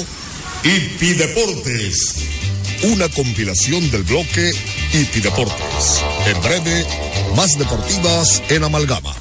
[0.64, 4.54] Hipi Deportes, una compilación del bloque
[4.94, 6.04] Hipi Deportes.
[6.28, 6.84] En breve,
[7.34, 9.14] más deportivas en Amalgama.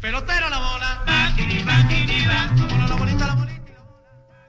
[0.00, 1.04] Pelotera la bola.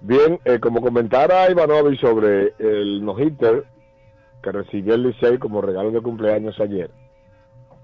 [0.01, 3.65] Bien, eh, como comentara Ivanovich sobre el no-hitter
[4.43, 6.91] que recibió el Licey como regalo de cumpleaños ayer,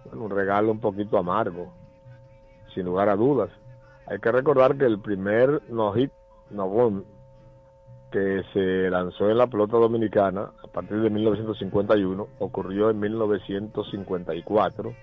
[0.06, 1.74] bueno, un regalo un poquito amargo,
[2.74, 3.50] sin lugar a dudas.
[4.08, 6.12] Hay que recordar que el primer no-hit,
[6.52, 7.04] no
[8.12, 14.94] que se lanzó en la pelota dominicana a partir de 1951 ocurrió en 1954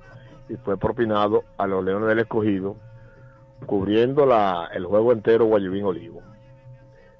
[0.48, 2.76] y fue propinado a los Leones del Escogido,
[3.66, 4.26] cubriendo
[4.72, 6.22] el juego entero Guayubín Olivo.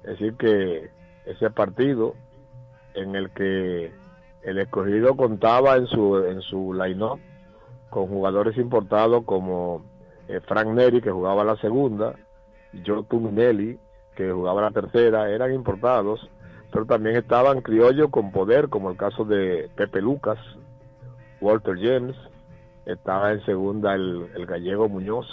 [0.03, 0.89] Es decir, que
[1.25, 2.15] ese partido
[2.95, 3.91] en el que
[4.43, 7.19] el Escogido contaba en su, en su line-up
[7.89, 9.85] con jugadores importados como
[10.27, 12.15] eh, Frank Neri, que jugaba la segunda,
[12.85, 13.79] Joe Tuminelli,
[14.15, 16.29] que jugaba la tercera, eran importados,
[16.71, 20.39] pero también estaban criollos con poder, como el caso de Pepe Lucas,
[21.41, 22.15] Walter James,
[22.85, 25.27] estaba en segunda el, gallego Muñoz.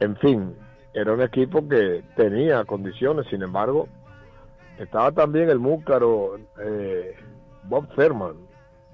[0.00, 0.54] En fin,
[0.92, 3.88] era un equipo que tenía condiciones, sin embargo,
[4.78, 7.14] estaba también el múcaro eh,
[7.64, 8.36] Bob Ferman,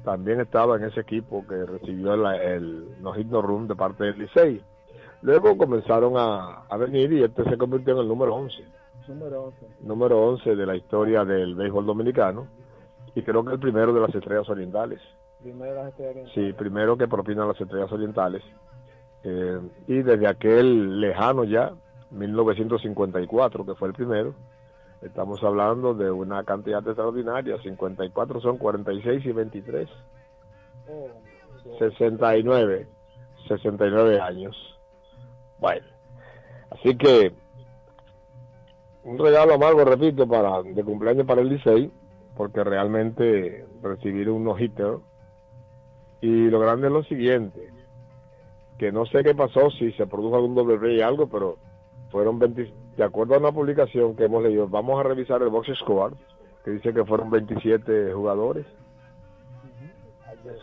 [0.05, 4.05] también estaba en ese equipo que recibió la, el no hit no run de parte
[4.05, 4.63] del Licey.
[5.23, 8.57] Luego comenzaron a, a, venir y este se convirtió en el número 11.
[9.09, 9.67] Número 11.
[9.81, 12.47] Número 11 de la historia del béisbol dominicano
[13.15, 15.01] y creo que el primero de las estrellas orientales.
[15.43, 16.35] Primero las estrellas orientales.
[16.35, 18.43] Sí, primero que propina las estrellas orientales.
[19.23, 21.75] Eh, y desde aquel lejano ya,
[22.11, 24.35] 1954, que fue el primero,
[25.03, 27.61] estamos hablando de una cantidad extraordinaria.
[27.63, 29.89] 54 son 46 y 23.
[30.89, 31.09] Oh,
[31.79, 32.87] 69.
[33.49, 34.57] 69 años.
[35.59, 35.87] Bueno,
[36.71, 37.33] así que
[39.05, 41.91] un regalo amargo, repito, para de cumpleaños para el Licey,
[42.37, 44.99] porque realmente recibir un no-hitter.
[46.21, 47.71] Y lo grande es lo siguiente,
[48.79, 51.57] que no sé qué pasó, si se produjo algún doble play y algo, pero
[52.11, 55.71] fueron 20, de acuerdo a una publicación que hemos leído, vamos a revisar el box
[55.79, 56.13] score,
[56.63, 58.67] que dice que fueron 27 jugadores.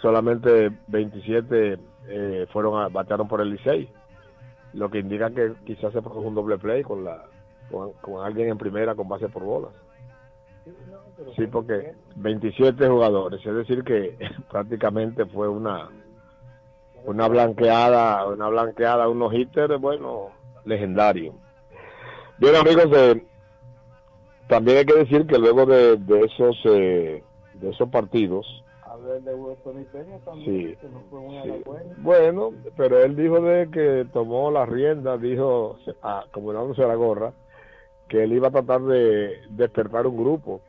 [0.04, 3.89] Solamente 27 eh, fueron a, batearon por el Licey,
[4.73, 7.08] lo que indica que quizás se produjo un doble play con
[8.23, 9.71] alguien en primera con base por bolas.
[11.36, 14.15] Sí, porque 27 jugadores, es decir que
[14.52, 15.89] prácticamente fue una
[17.04, 20.30] una blanqueada, una blanqueada, unos hitters, bueno,
[20.65, 21.47] legendario.
[22.39, 23.23] Bien amigos de
[24.47, 27.23] También hay que decir que luego de, de esos eh,
[27.56, 28.45] de esos partidos,
[29.04, 31.19] de Peña también, Sí, que no fue
[31.97, 37.34] bueno, pero él dijo de que tomó la rienda, dijo, ah, como dándose la gorra,
[38.08, 40.62] que él iba a tratar de despertar un grupo,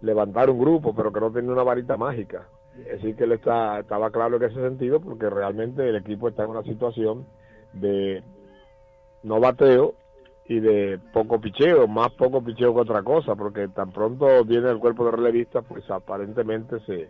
[0.00, 2.48] levantar un grupo, pero que no tenía una varita mágica.
[2.96, 6.50] Así que él está, estaba claro en ese sentido, porque realmente el equipo está en
[6.50, 7.26] una situación
[7.72, 8.22] de
[9.22, 9.94] no bateo
[10.46, 14.78] y de poco picheo, más poco picheo que otra cosa, porque tan pronto viene el
[14.78, 17.08] cuerpo de relevista, pues aparentemente se,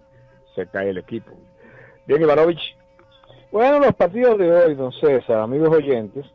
[0.55, 1.33] se cae el equipo.
[2.07, 2.77] Bien, Ivanovich.
[3.51, 6.27] Bueno, los partidos de hoy, don César, amigos oyentes,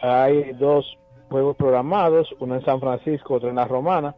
[0.00, 0.98] hay dos
[1.28, 4.14] juegos programados, uno en San Francisco, otro en la Romana.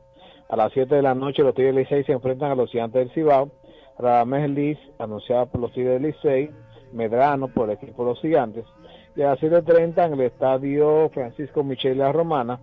[0.49, 3.01] A las 7 de la noche los Tigres del Licey se enfrentan a los Gigantes
[3.01, 3.51] del Cibao.
[3.99, 6.51] Radamés Liz, anunciado por los Tigres del Licey,
[6.93, 8.65] Medrano por el equipo de los Gigantes.
[9.15, 12.61] A las 7.30 en el estadio Francisco Michel La Romana,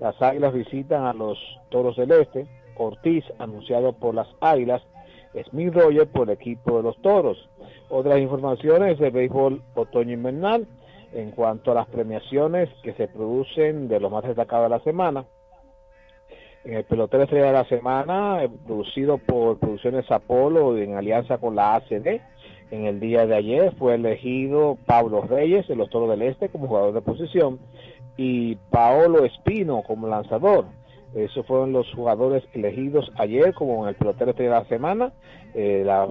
[0.00, 2.46] las Águilas visitan a los Toros del Este.
[2.76, 4.82] Ortiz, anunciado por las Águilas.
[5.50, 7.50] Smith Roger por el equipo de los Toros.
[7.90, 10.66] Otras informaciones de béisbol otoño invernal
[11.12, 15.26] en cuanto a las premiaciones que se producen de los más destacados de la semana.
[16.64, 21.54] En el pelotero estrella de la semana, eh, producido por Producciones Apolo en alianza con
[21.54, 22.20] la ACD,
[22.70, 26.94] en el día de ayer fue elegido Pablo Reyes los Toros del Este como jugador
[26.94, 27.58] de posición
[28.16, 30.66] y Paolo Espino como lanzador.
[31.14, 35.12] Esos fueron los jugadores elegidos ayer como en el pelotero estrella de la semana.
[35.54, 36.06] Eh, la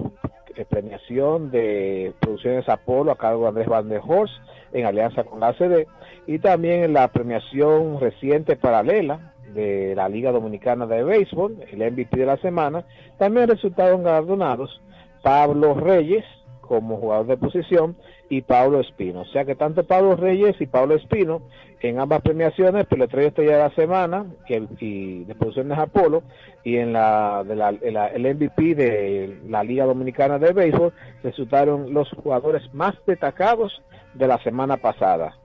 [0.68, 4.34] premiación de Producciones Apolo a cargo de Andrés Van der Horst
[4.72, 5.86] en alianza con la ACD
[6.26, 12.26] y también la premiación reciente paralela de la Liga Dominicana de Béisbol, el MVP de
[12.26, 12.84] la semana,
[13.18, 14.80] también resultaron galardonados
[15.22, 16.24] Pablo Reyes
[16.70, 17.96] como jugador de posición
[18.28, 19.22] y Pablo Espino.
[19.22, 21.42] O sea que tanto Pablo Reyes y Pablo Espino
[21.80, 26.22] en ambas premiaciones, pelotero estrella de la semana y, el- y de posiciones Apolo
[26.62, 30.92] y en la, de la- la- el MVP de la Liga Dominicana de Béisbol
[31.24, 33.82] resultaron los jugadores más destacados
[34.14, 35.36] de la semana pasada.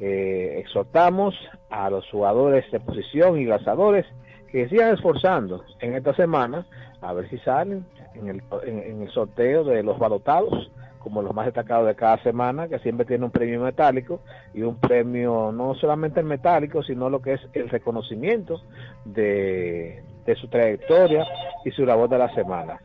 [0.00, 1.34] Eh, exhortamos
[1.70, 4.04] a los jugadores de posición y lanzadores
[4.52, 6.66] que sigan esforzando en esta semana
[7.00, 11.44] a ver si salen en el, en, el sorteo de los balotados como los más
[11.44, 14.20] destacados de cada semana, que siempre tiene un premio metálico
[14.54, 18.62] y un premio no solamente el metálico, sino lo que es el reconocimiento
[19.04, 21.26] de, de su trayectoria
[21.62, 22.80] y su labor de la semana.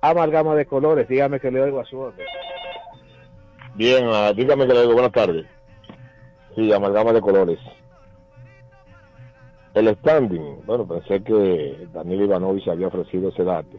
[0.00, 2.26] Amalgama de colores, dígame que le oigo a su orden.
[3.74, 5.46] Bien, ah, dígame que le digo buenas tardes.
[6.54, 7.58] Sí, amalgama de colores.
[9.74, 13.76] El standing, bueno, pensé que Daniel Ivanovich había ofrecido ese dato,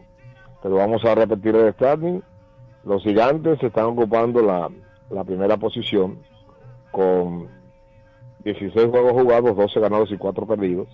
[0.62, 2.22] pero vamos a repetir el standing.
[2.84, 4.70] Los gigantes están ocupando la,
[5.10, 6.18] la primera posición
[6.90, 7.48] con
[8.44, 10.88] 16 juegos jugados, 12 ganados y 4 perdidos,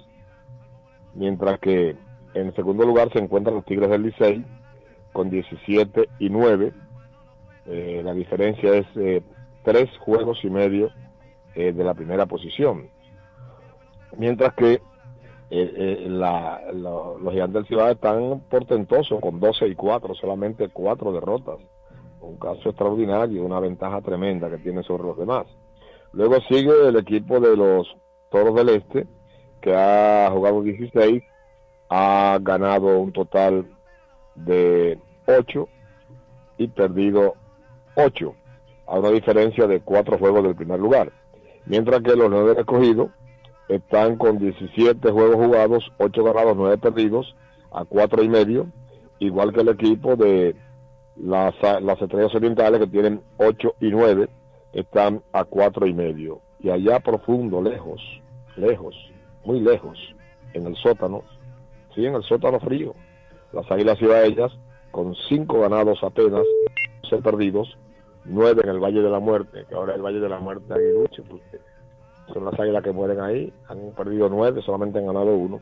[1.15, 1.97] mientras que
[2.35, 4.45] en segundo lugar se encuentran los Tigres del Licey
[5.13, 6.73] con 17 y 9.
[7.67, 9.23] Eh, la diferencia es eh,
[9.65, 10.91] tres juegos y medio
[11.55, 12.91] eh, de la primera posición.
[14.19, 14.81] Mientras que
[15.51, 21.13] eh, eh, la- los gigantes del Cibao están portentosos con 12 y 4, solamente cuatro
[21.13, 21.57] derrotas.
[22.21, 25.47] Un caso extraordinario, una ventaja tremenda que tiene sobre los demás.
[26.13, 27.87] Luego sigue el equipo de los
[28.31, 29.07] Toros del Este,
[29.61, 31.23] que ha jugado 16,
[31.89, 33.67] ha ganado un total
[34.35, 35.69] de 8
[36.59, 37.35] y perdido
[37.97, 38.35] 8,
[38.87, 41.13] a una diferencia de 4 juegos del primer lugar.
[41.67, 43.11] Mientras que los 9 escogidos
[43.69, 47.35] están con 17 juegos jugados, 8 ganados, 9 perdidos,
[47.73, 48.67] a 4 y medio,
[49.19, 50.55] igual que el equipo de
[51.17, 54.29] las, las estrellas orientales que tienen 8 y 9,
[54.73, 56.41] están a 4 y medio.
[56.61, 58.01] Y allá profundo, lejos,
[58.57, 58.95] lejos,
[59.45, 59.99] muy lejos,
[60.53, 61.23] en el sótano,
[61.95, 62.95] sí, en el sótano frío,
[63.53, 64.53] las águilas cibaeñas
[64.91, 66.45] con 5 ganados apenas,
[67.11, 67.77] 6 perdidos,
[68.25, 71.23] 9 en el Valle de la Muerte, que ahora el Valle de la Muerte aguiluche,
[71.23, 71.59] porque
[72.33, 75.61] son las águilas que mueren ahí, han perdido 9, solamente han ganado uno,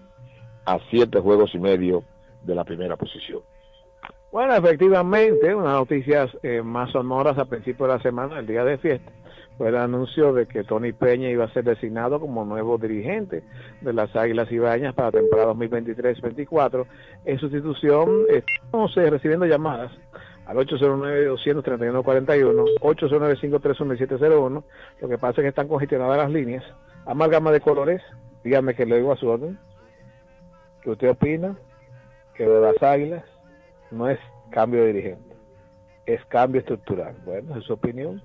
[0.65, 2.03] a 7 juegos y medio
[2.43, 3.41] de la primera posición.
[4.33, 8.79] Bueno, efectivamente, unas noticias eh, más sonoras a principio de la semana, el día de
[8.79, 9.13] fiesta,
[9.57, 13.45] fue el anuncio de que Tony Peña iba a ser designado como nuevo dirigente
[13.81, 16.87] de las Águilas Ibañas para la temporada 2023-24.
[17.25, 19.93] En sustitución, estamos eh, recibiendo llamadas
[20.47, 24.65] al 809-231-41, 809-531-701.
[25.01, 26.65] Lo que pasa es que están congestionadas las líneas.
[27.07, 28.03] Amalgama de colores,
[28.43, 29.59] dígame que le digo a su orden.
[30.83, 31.57] ¿Qué usted opina?
[32.35, 33.25] Que lo de las Águilas
[33.91, 34.19] no es
[34.51, 35.35] cambio de dirigente,
[36.07, 37.17] es cambio estructural.
[37.25, 38.23] Bueno, es su opinión.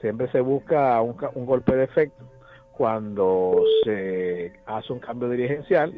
[0.00, 2.24] Siempre se busca un, un golpe de efecto
[2.72, 5.92] cuando se hace un cambio dirigencial.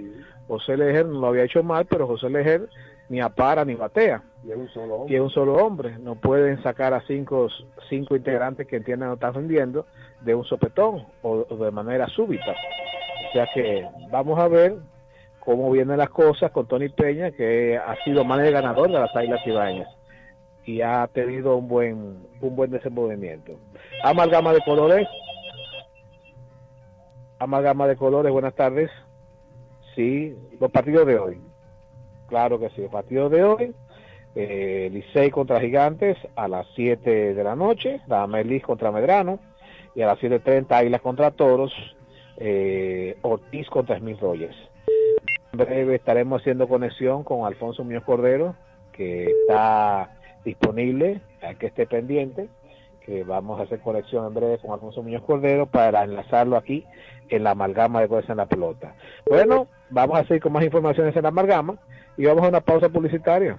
[0.49, 2.69] José Lejer no lo había hecho mal, pero José Lejer
[3.09, 4.23] ni apara ni batea.
[4.45, 5.21] Y un solo hombre.
[5.21, 5.99] Un solo hombre.
[5.99, 7.49] No pueden sacar a cinco,
[7.89, 9.87] cinco integrantes que entienden no están rindiendo
[10.21, 12.53] de un sopetón o, de manera súbita.
[13.29, 14.77] O sea que vamos a ver
[15.41, 19.15] cómo vienen las cosas con Tony Peña, que ha sido más el ganador de las
[19.15, 19.89] Águilas Ibañas
[20.65, 23.53] y ha tenido un buen un buen desenvolvimiento.
[24.03, 25.09] Amalgama de colores.
[27.39, 28.91] Amalgama de colores, buenas tardes.
[29.95, 31.41] Sí, los partidos de hoy.
[32.29, 33.75] Claro que sí, los partidos de hoy.
[34.35, 39.39] Eh, Licey contra Gigantes a las 7 de la noche, Damelis contra Medrano
[39.95, 41.73] y a las 7.30 Águilas contra Toros,
[42.39, 44.57] eh, Ortiz contra Smith Rogers.
[45.53, 48.55] En breve estaremos haciendo conexión con Alfonso Muñoz Cordero,
[48.93, 52.49] que está disponible, hay que esté pendiente,
[53.05, 56.87] que vamos a hacer conexión en breve con Alfonso Muñoz Cordero para enlazarlo aquí
[57.29, 58.95] en la amalgama de cosas en la pelota.
[59.29, 61.77] Bueno, vamos a seguir con más informaciones en la amalgama
[62.17, 63.59] y vamos a una pausa publicitaria.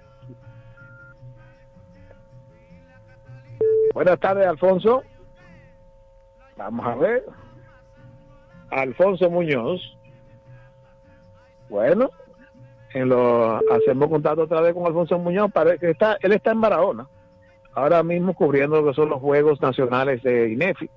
[3.94, 5.04] Buenas tardes, Alfonso.
[6.58, 7.26] Vamos a ver.
[8.70, 9.82] Alfonso Muñoz.
[11.70, 12.10] Bueno,
[13.72, 15.52] hacemos contacto otra vez con Alfonso Muñoz.
[15.52, 17.08] Parece está, él está en Barahona.
[17.74, 20.90] Ahora mismo cubriendo lo que son los Juegos Nacionales de INEFI.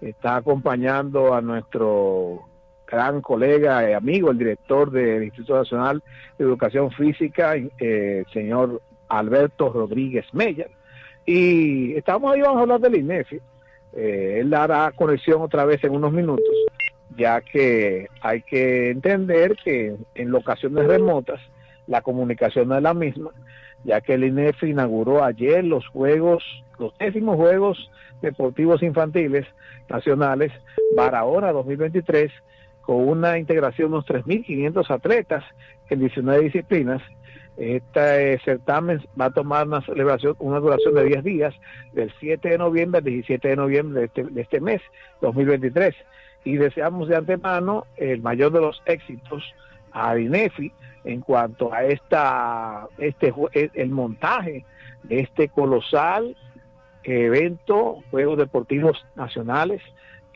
[0.00, 2.46] Está acompañando a nuestro
[2.86, 6.02] gran colega y amigo, el director del Instituto Nacional
[6.38, 10.66] de Educación Física, eh, señor Alberto Rodríguez Mella.
[11.24, 13.40] Y estamos ahí, vamos a hablar del INEFI.
[13.92, 16.54] Eh, él hará conexión otra vez en unos minutos,
[17.16, 21.40] ya que hay que entender que en locaciones remotas
[21.86, 23.30] la comunicación no es la misma,
[23.84, 26.44] ya que el INEFI inauguró ayer los juegos,
[26.78, 27.90] los décimos Juegos
[28.22, 29.46] Deportivos Infantiles
[29.88, 30.52] Nacionales
[30.94, 32.30] Barahona 2023,
[32.82, 35.44] con una integración de unos 3.500 atletas
[35.88, 37.02] en 19 disciplinas.
[37.56, 41.54] Este eh, certamen va a tomar una celebración, una duración de 10 días,
[41.92, 44.80] del 7 de noviembre al 17 de noviembre de este, de este mes,
[45.20, 45.94] 2023.
[46.44, 49.44] Y deseamos de antemano el mayor de los éxitos
[49.92, 50.72] a INEFI
[51.04, 54.64] en cuanto a esta este el montaje
[55.04, 56.36] de este colosal
[57.02, 59.82] evento, Juegos Deportivos Nacionales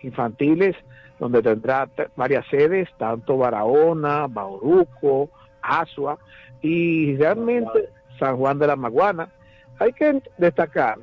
[0.03, 0.77] Infantiles,
[1.19, 5.31] donde tendrá varias sedes, tanto Barahona, Bauruco,
[5.63, 6.19] Asua
[6.61, 7.89] y realmente
[8.19, 9.31] San Juan de la Maguana.
[9.79, 10.99] Hay que destacar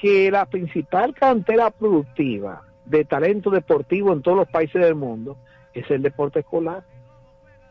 [0.00, 5.36] que la principal cantera productiva de talento deportivo en todos los países del mundo
[5.72, 6.82] es el deporte escolar.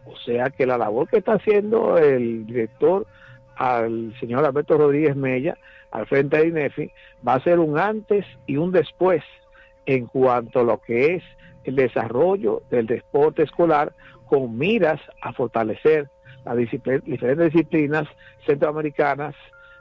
[0.05, 3.05] O sea que la labor que está haciendo el director
[3.55, 5.57] al señor Alberto Rodríguez Mella
[5.91, 6.91] al frente de INEFI
[7.27, 9.23] va a ser un antes y un después
[9.85, 11.23] en cuanto a lo que es
[11.63, 13.93] el desarrollo del deporte escolar
[14.25, 16.09] con miras a fortalecer
[16.45, 18.07] las diferentes disciplinas
[18.45, 19.35] centroamericanas,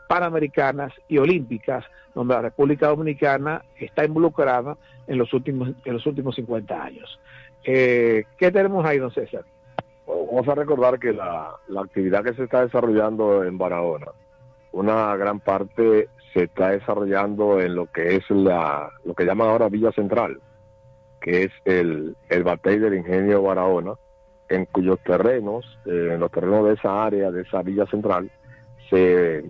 [0.08, 6.34] panamericanas y olímpicas, donde la República Dominicana está involucrada en los últimos en los últimos
[6.34, 7.18] 50 años.
[7.64, 9.44] Eh, ¿Qué tenemos ahí, don César?
[10.30, 14.06] Vamos a recordar que la, la actividad que se está desarrollando en Barahona,
[14.72, 19.68] una gran parte se está desarrollando en lo que es la, lo que llaman ahora
[19.68, 20.40] Villa Central,
[21.20, 23.94] que es el, el batey del ingenio Barahona,
[24.48, 28.30] en cuyos terrenos, eh, en los terrenos de esa área, de esa Villa Central,
[28.88, 29.44] se,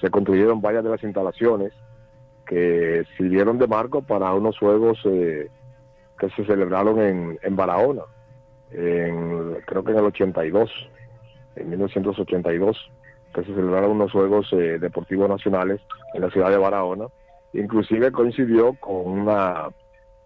[0.00, 1.72] se construyeron varias de las instalaciones
[2.46, 5.48] que sirvieron de marco para unos juegos eh,
[6.18, 8.02] que se celebraron en, en Barahona
[8.74, 10.70] en, creo que en el 82,
[11.56, 12.90] en 1982,
[13.34, 15.80] que se celebraron unos Juegos eh, Deportivos Nacionales
[16.14, 17.06] en la ciudad de Barahona.
[17.52, 19.68] Inclusive coincidió con una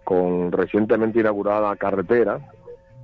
[0.05, 2.38] con recientemente inaugurada carretera,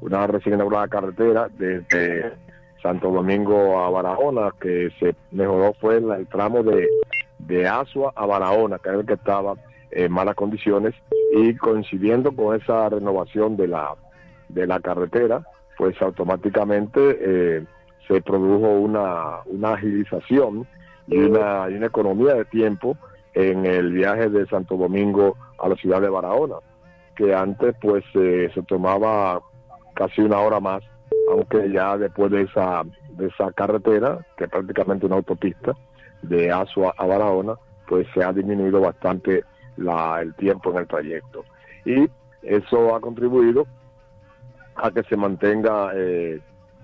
[0.00, 2.32] una recién inaugurada carretera desde
[2.80, 6.88] Santo Domingo a Barahona, que se mejoró fue el, tramo de,
[7.40, 9.54] de Asua a Barahona, que era el que estaba
[9.90, 10.94] en malas condiciones,
[11.34, 13.96] y coincidiendo con esa renovación de la
[14.52, 15.42] de la carretera,
[15.76, 17.64] pues automáticamente eh,
[18.06, 20.66] se produjo una, una agilización
[21.06, 22.96] y una, y una economía de tiempo
[23.34, 26.56] en el viaje de Santo Domingo a la ciudad de Barahona,
[27.16, 29.40] que antes pues eh, se tomaba
[29.94, 30.82] casi una hora más,
[31.30, 35.72] aunque ya después de esa, de esa carretera, que es prácticamente una autopista,
[36.22, 37.54] de Asua a Barahona,
[37.88, 39.44] pues se ha disminuido bastante
[39.76, 41.44] la, el tiempo en el trayecto.
[41.84, 42.08] Y
[42.42, 43.66] eso ha contribuido
[44.76, 46.40] a que se mantenga eh,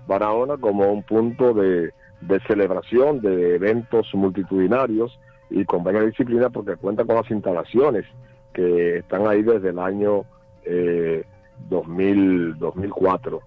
[0.07, 5.19] Barahona como un punto de, de, celebración de eventos multitudinarios
[5.49, 8.05] y con buena disciplina porque cuenta con las instalaciones
[8.53, 10.23] que están ahí desde el año
[10.63, 11.23] eh,
[11.69, 13.41] 2000, 2004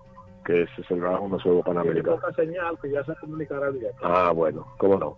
[0.45, 2.21] que se celebraron unos Juegos Panamericanos.
[2.35, 3.69] señal que ya se comunicará
[4.03, 5.17] Ah, bueno, cómo no.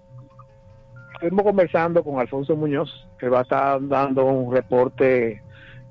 [1.14, 5.42] Estuvimos conversando con Alfonso Muñoz, que va a estar dando un reporte,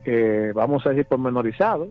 [0.05, 1.87] eh, vamos a decir, pormenorizado,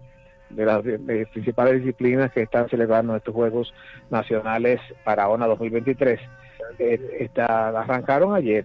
[0.52, 3.72] de las de principales disciplinas que están celebrando estos Juegos
[4.10, 6.20] Nacionales para ONA 2023.
[6.78, 8.64] Eh, está, arrancaron ayer.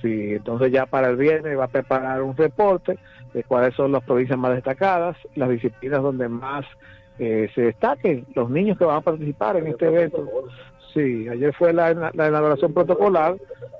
[0.00, 2.98] Sí, entonces ya para el viernes va a preparar un reporte
[3.34, 6.64] de cuáles son las provincias más destacadas, las disciplinas donde más
[7.18, 10.26] eh, se destaquen los niños que van a participar en este evento.
[10.94, 13.36] Sí, ayer fue la, la elaboración protocolar,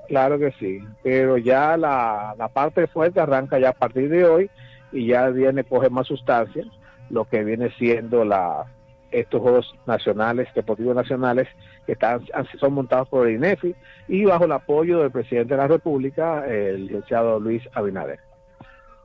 [0.08, 4.50] claro que sí, pero ya la, la parte fuerte arranca ya a partir de hoy
[4.92, 6.64] y ya viene, coge más sustancia
[7.10, 8.66] lo que viene siendo la
[9.10, 11.48] estos Juegos Nacionales, Deportivos Nacionales,
[11.86, 12.24] que están,
[12.58, 13.74] son montados por el INEFI
[14.08, 18.20] y bajo el apoyo del presidente de la República, el licenciado Luis Abinader.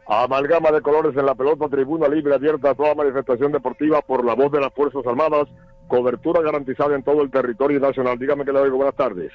[0.08, 4.36] Amalgama de colores en la pelota, tribuna libre abierta a toda manifestación deportiva por la
[4.36, 5.48] voz de las Fuerzas Armadas,
[5.88, 8.20] cobertura garantizada en todo el territorio nacional.
[8.20, 9.32] Dígame que le doy buenas tardes.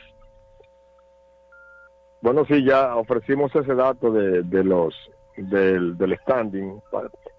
[2.23, 4.95] Bueno, sí, ya ofrecimos ese dato de, de los
[5.37, 6.81] del, del standing,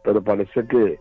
[0.04, 1.00] pero parece que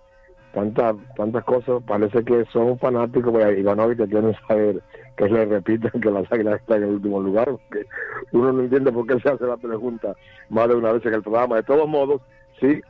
[0.53, 4.83] tantas tantas cosas, parece que son fanáticos de Ivanovic que quieren saber
[5.17, 7.87] que le repiten que las águilas están en el último lugar, porque
[8.33, 10.15] uno no entiende por qué se hace la pregunta
[10.49, 11.57] más de una vez en el programa.
[11.57, 12.23] De todos modos,
[12.59, 12.81] sí,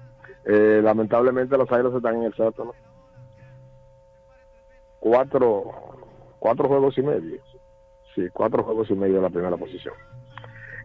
[0.45, 2.73] eh, lamentablemente las águilas están en el sótano.
[5.01, 5.65] Cuatro,
[6.39, 7.41] cuatro juegos y medio.
[8.15, 9.95] Sí, cuatro juegos y medio de la primera posición.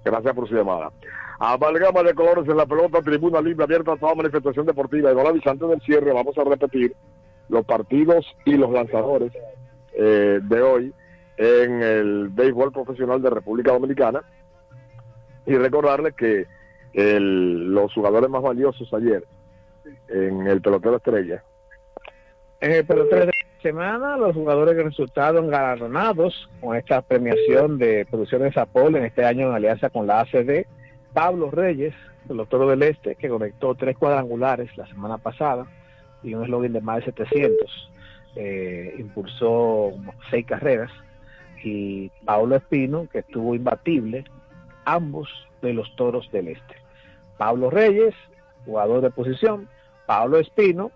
[0.05, 0.91] Gracias por su llamada.
[1.39, 5.11] Amalgama de colores en la pelota, tribuna libre abierta a toda manifestación deportiva.
[5.11, 6.93] Y ahora, antes del cierre, vamos a repetir
[7.49, 9.33] los partidos y los lanzadores
[9.93, 10.93] eh, de hoy
[11.37, 14.21] en el béisbol profesional de República Dominicana.
[15.45, 16.45] Y recordarles que
[16.93, 19.25] el- los jugadores más valiosos ayer
[20.07, 21.43] en el pelotero estrella
[22.61, 23.31] En el pelotero de la
[23.65, 29.47] semana, los jugadores que resultaron galardonados con esta premiación de producciones Zapol en este año
[29.47, 30.67] en alianza con la ACD,
[31.15, 31.95] Pablo Reyes,
[32.27, 35.65] pelotero del Este, que conectó tres cuadrangulares la semana pasada
[36.21, 37.89] y un eslogan de más de 700,
[38.35, 39.93] eh, impulsó
[40.29, 40.91] seis carreras,
[41.63, 44.25] y Pablo Espino, que estuvo imbatible,
[44.85, 45.27] ambos
[45.63, 46.75] de los Toros del Este.
[47.39, 48.13] Pablo Reyes,
[48.63, 49.67] jugador de posición,
[50.05, 50.91] Pablo Espino,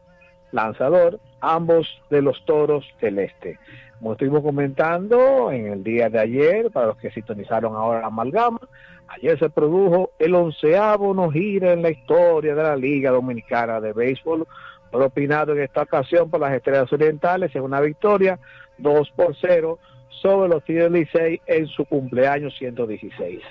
[0.52, 3.60] lanzador, ambos de los toros del este.
[4.00, 8.60] Como estuvimos comentando en el día de ayer, para los que sintonizaron ahora la amalgama,
[9.08, 13.92] ayer se produjo el onceavo no gira en la historia de la Liga Dominicana de
[13.92, 14.48] Béisbol,
[14.92, 18.40] propinado en esta ocasión por las Estrellas Orientales en una victoria
[18.78, 19.78] 2 por 0
[20.22, 23.42] sobre los Tigres Licey en su cumpleaños 116.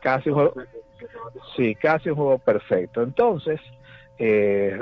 [0.00, 0.54] Casi un juego,
[1.56, 3.02] sí, casi un juego perfecto.
[3.02, 3.60] Entonces,
[4.18, 4.76] eh,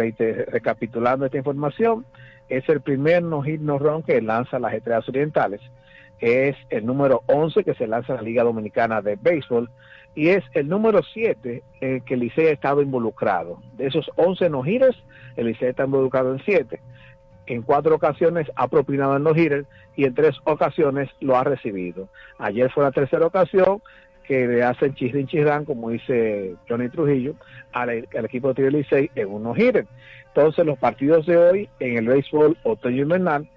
[0.48, 2.04] recapitulando esta información,
[2.50, 5.60] es el primer no hit no run que lanza las Estrellas Orientales.
[6.18, 9.70] Es el número 11 que se lanza en la Liga Dominicana de Béisbol
[10.14, 13.62] y es el número 7 en que el Licey ha estado involucrado.
[13.76, 15.02] De esos 11 no hitters,
[15.36, 16.80] el Licey está involucrado en 7.
[17.46, 22.08] En cuatro ocasiones ha propinado en los hitters y en tres ocasiones lo ha recibido.
[22.38, 23.82] Ayer fue la tercera ocasión
[24.24, 27.34] que le hacen chisrín chirrán, como dice Johnny Trujillo,
[27.72, 29.88] al, al equipo de Tigre Licey en unos hitters.
[30.34, 33.48] Entonces, los partidos de hoy en el béisbol otoño invernal,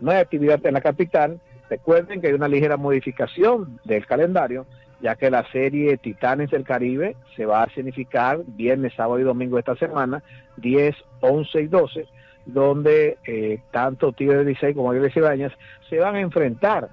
[0.00, 1.40] no hay actividad en la capital.
[1.70, 4.66] Recuerden que hay una ligera modificación del calendario,
[5.00, 9.56] ya que la serie Titanes del Caribe se va a significar viernes, sábado y domingo
[9.56, 10.22] de esta semana,
[10.56, 12.06] 10, 11 y 12,
[12.44, 15.52] donde eh, tanto Tigre Licey como Tigre Cibañas
[15.88, 16.88] se van a enfrentar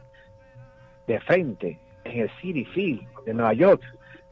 [1.07, 3.81] de frente en el City Field de Nueva York,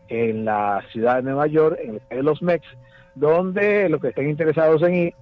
[0.10, 2.66] en la ciudad de Nueva York, en el de los Mex,
[3.16, 5.16] donde los que estén interesados en ir,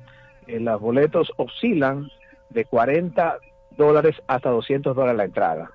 [0.48, 2.10] eh, los boletos oscilan
[2.50, 3.38] de 40
[3.78, 5.72] dólares hasta 200 dólares la entrada.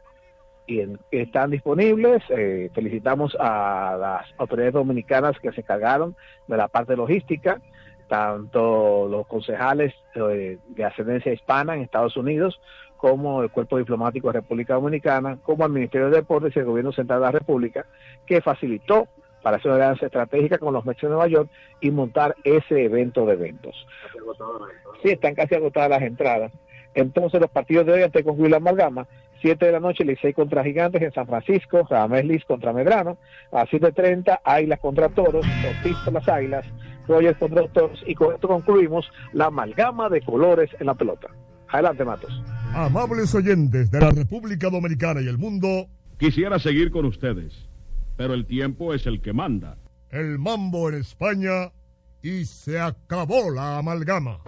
[0.67, 6.97] Y están disponibles, eh, felicitamos a las autoridades dominicanas que se encargaron de la parte
[6.97, 7.61] logística,
[8.09, 12.61] tanto los concejales eh, de ascendencia hispana en Estados Unidos,
[12.97, 16.93] como el Cuerpo Diplomático de República Dominicana, como el Ministerio de Deportes y el Gobierno
[16.93, 17.85] Central de la República,
[18.25, 19.09] que facilitó
[19.45, 21.51] para hacer una alianza estratégica con los Mets de Nueva York
[21.83, 23.75] y montar ese evento de eventos.
[25.03, 26.51] Sí, están casi agotadas las entradas.
[26.95, 29.07] Entonces, los partidos de hoy, antes de concluir la amalgama,
[29.43, 33.19] 7 de la noche, Licey contra Gigantes en San Francisco, Radamés Liz contra Medrano,
[33.53, 36.65] a 7.30, Águilas contra Toros, Ortiz por las Águilas,
[37.07, 41.29] Rogers contra los Toros, y con esto concluimos la amalgama de colores en la pelota.
[41.69, 42.43] Adelante, Matos.
[42.73, 45.89] Amables oyentes de la República Dominicana y el mundo,
[46.19, 47.53] Quisiera seguir con ustedes,
[48.17, 49.79] pero el tiempo es el que manda.
[50.11, 51.73] el mambo en España
[52.23, 54.39] y se acabó la amalgama.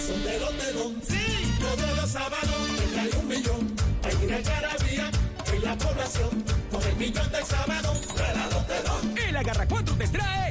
[0.00, 3.76] Son de los de don, sí, todos los sábados hay un millón.
[4.02, 5.10] Hay una algarabía
[5.54, 7.92] en la población con el millón del sábado.
[8.16, 9.28] De la don de don.
[9.28, 10.49] El Agarra 4 te trae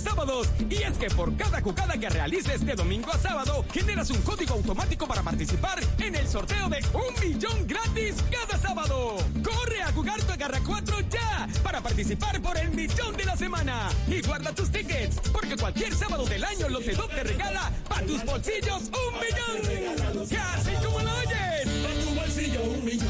[0.00, 0.48] los sábados.
[0.68, 4.54] Y es que por cada jugada que realices de domingo a sábado, generas un código
[4.54, 9.16] automático para participar en el sorteo de un millón gratis cada sábado.
[9.42, 13.88] Corre a jugar tu Agarra 4 ya para participar por el millón de la semana.
[14.06, 18.82] Y guarda tus tickets, porque cualquier sábado del año Lotedo te regala para tus bolsillos
[18.84, 20.28] un millón.
[20.28, 21.66] Casi como lo oyes.
[21.66, 23.08] En tu bolsillo un millón.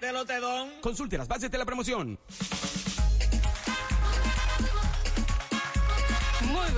[0.00, 0.70] De Lotedón.
[0.80, 2.18] Consulte las bases de la promoción.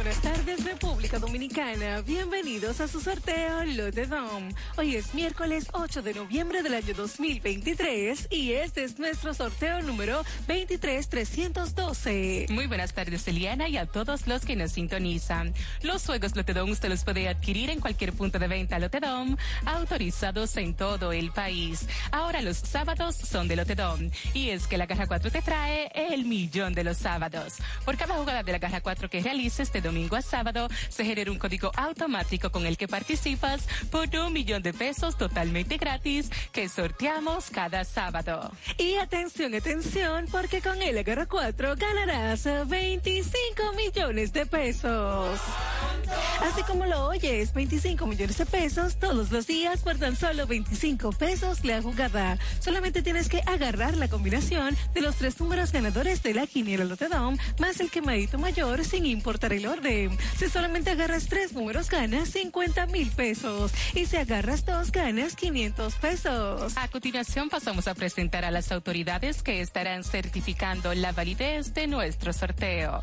[0.03, 2.01] Buenas tardes, República Dominicana.
[2.01, 4.51] Bienvenidos a su sorteo Lote Dom.
[4.77, 10.25] Hoy es miércoles 8 de noviembre del año 2023 y este es nuestro sorteo número
[10.49, 12.47] 23312.
[12.51, 15.55] Muy buenas tardes, Eliana, y a todos los que nos sintonizan.
[15.83, 19.37] Los juegos Lote Dom usted los puede adquirir en cualquier punto de venta Lote Dom,
[19.67, 21.87] autorizados en todo el país.
[22.11, 25.93] Ahora los sábados son de Lote Dom y es que la caja 4 te trae
[25.95, 27.59] el millón de los sábados.
[27.85, 31.31] Por cada jugada de la caja 4 que realices de domingo a sábado, se genera
[31.31, 36.69] un código automático con el que participas por un millón de pesos totalmente gratis que
[36.71, 38.51] sorteamos cada sábado.
[38.79, 45.39] Y atención, atención, porque con el Agarra 4 ganarás 25 millones de pesos.
[46.41, 51.13] Así como lo oyes, 25 millones de pesos todos los días por tan solo 25
[51.13, 52.39] pesos la jugada.
[52.61, 57.37] Solamente tienes que agarrar la combinación de los tres números ganadores de la quiniela Lotedom
[57.59, 59.82] más el quemadito mayor sin importar el orden.
[59.83, 65.95] Si solamente agarras tres números ganas 50 mil pesos y si agarras dos ganas 500
[65.97, 66.73] pesos.
[66.77, 72.33] A continuación pasamos a presentar a las autoridades que estarán certificando la validez de nuestro
[72.33, 73.03] sorteo.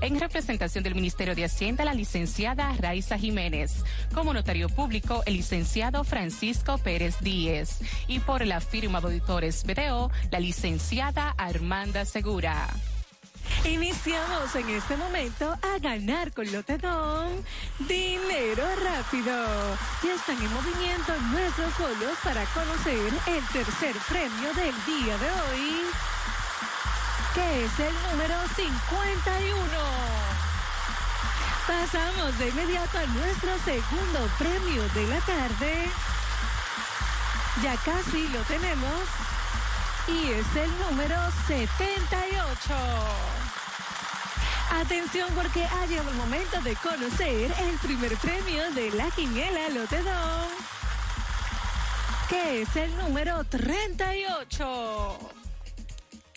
[0.00, 3.84] En representación del Ministerio de Hacienda, la licenciada Raiza Jiménez.
[4.14, 7.80] Como notario público, el licenciado Francisco Pérez Díez.
[8.08, 12.68] Y por la firma de auditores BDO, la licenciada Armanda Segura.
[13.64, 17.30] Iniciamos en este momento a ganar con Lotedom
[17.80, 19.34] dinero rápido.
[20.02, 25.82] Ya están en movimiento nuestros bolos para conocer el tercer premio del día de hoy,
[27.34, 29.66] que es el número 51.
[31.66, 35.88] Pasamos de inmediato a nuestro segundo premio de la tarde.
[37.62, 39.00] Ya casi lo tenemos
[40.08, 42.74] y es el número 78.
[44.72, 50.48] Atención porque ha llegado el momento de conocer el primer premio de la quiniela Lotedón,
[52.28, 55.18] que es el número 38.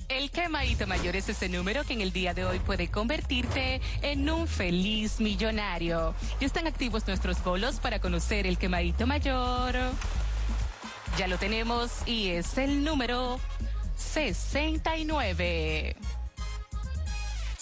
[0.10, 4.28] El quemadito mayor es ese número que en el día de hoy puede convertirte en
[4.28, 6.16] un feliz millonario.
[6.40, 9.76] Ya están activos nuestros bolos para conocer el quemadito mayor.
[11.20, 13.42] Ya lo tenemos y es el número
[13.98, 15.98] 69.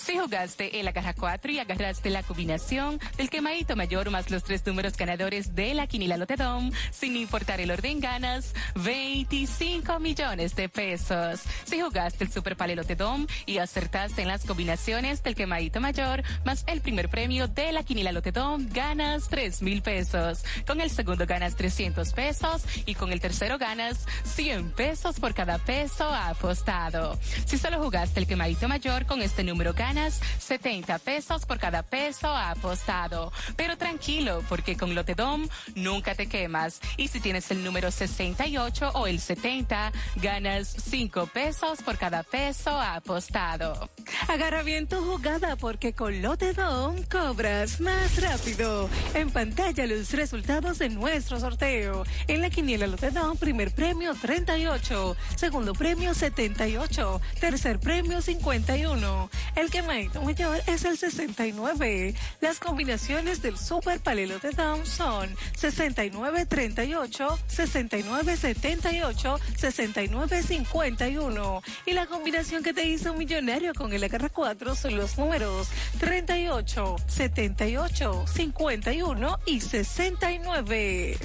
[0.07, 4.41] Si jugaste en la caja 4 y agarraste la combinación del quemadito mayor más los
[4.41, 10.69] tres números ganadores de la quinila Lotedom, sin importar el orden ganas 25 millones de
[10.69, 11.41] pesos.
[11.65, 16.63] Si jugaste el Super Pale Lotedom y acertaste en las combinaciones del quemadito mayor más
[16.67, 20.45] el primer premio de la quinila Lotedom, ganas 3 mil pesos.
[20.65, 25.57] Con el segundo ganas 300 pesos y con el tercero ganas 100 pesos por cada
[25.57, 27.19] peso apostado.
[27.45, 29.96] Si solo jugaste el quemadito mayor con este número ganas
[30.39, 33.31] 70 pesos por cada peso apostado.
[33.55, 36.79] Pero tranquilo, porque con Lotedom nunca te quemas.
[36.97, 42.79] Y si tienes el número 68 o el 70, ganas 5 pesos por cada peso
[42.79, 43.89] apostado.
[44.27, 48.89] Agarra bien tu jugada porque con Lotedom cobras más rápido.
[49.13, 52.03] En pantalla los resultados de nuestro sorteo.
[52.27, 59.29] En la quiniela Lotedom, primer premio 38, segundo premio 78, tercer premio 51.
[59.55, 62.13] El que mayor es el 69.
[62.41, 71.61] Las combinaciones del Super Palelo de Down son 69-38, 69-78, 69-51.
[71.85, 75.69] Y la combinación que te hizo millonario con el agarra 4 son los números
[75.99, 81.17] 38, 78, 51 y 69.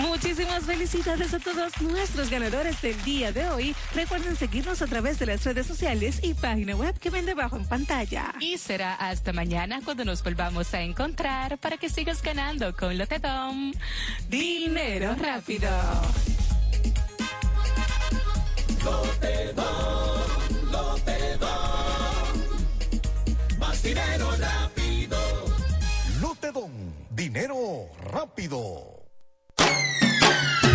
[0.00, 3.76] Muchísimas felicidades a todos nuestros ganadores del día de hoy.
[3.94, 7.66] Recuerden seguirnos a través de las redes sociales y página web que ven debajo en
[7.66, 8.32] pantalla.
[8.40, 13.72] Y será hasta mañana cuando nos volvamos a encontrar para que sigas ganando con Lotedom.
[14.28, 15.68] Dinero rápido.
[18.82, 19.60] Lotedom,
[20.70, 21.50] Lotedom.
[23.58, 25.18] Más dinero rápido.
[26.20, 26.72] Lotedom,
[27.10, 28.99] dinero rápido.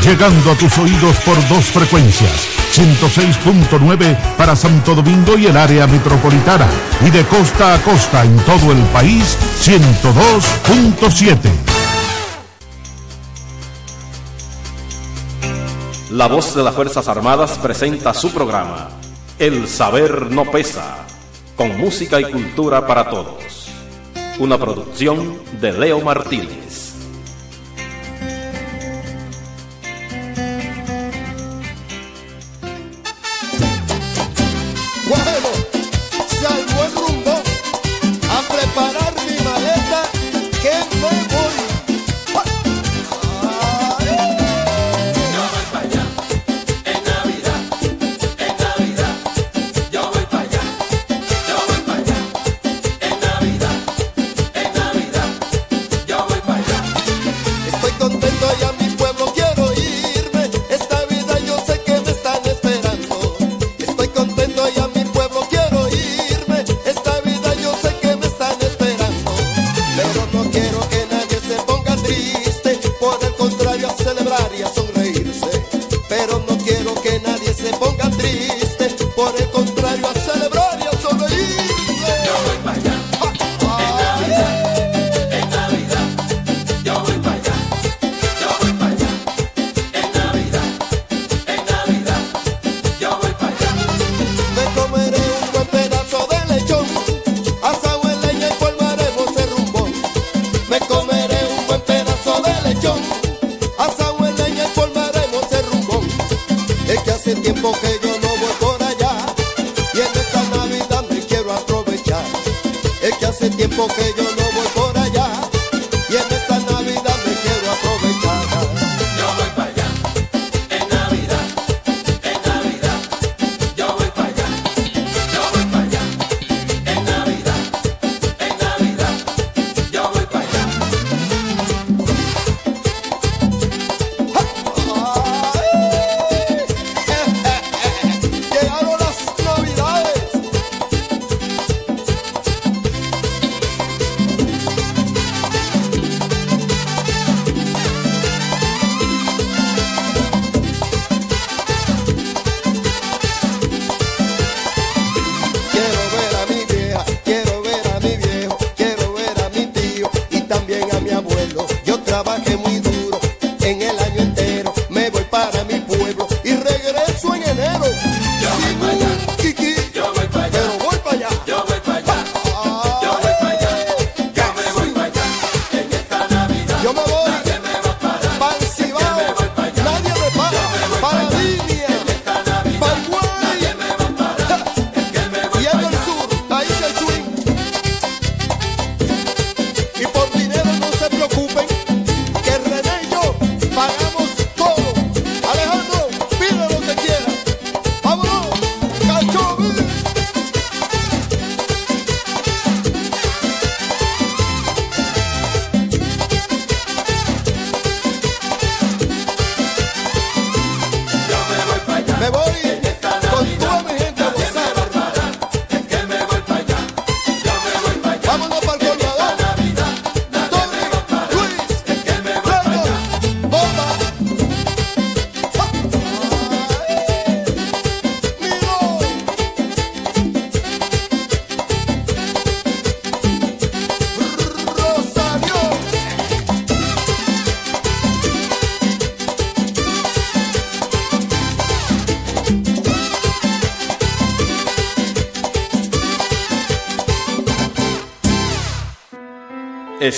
[0.06, 6.68] Llegando a tus oídos por dos frecuencias, 106.9 para Santo Domingo y el área metropolitana,
[7.04, 11.50] y de costa a costa en todo el país, 102.7.
[16.12, 18.90] La voz de las Fuerzas Armadas presenta su programa,
[19.40, 20.98] El Saber No Pesa,
[21.56, 23.72] con música y cultura para todos.
[24.38, 26.85] Una producción de Leo Martínez.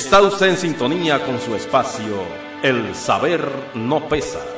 [0.07, 2.23] Está usted en sintonía con su espacio
[2.63, 4.56] El Saber No Pesa.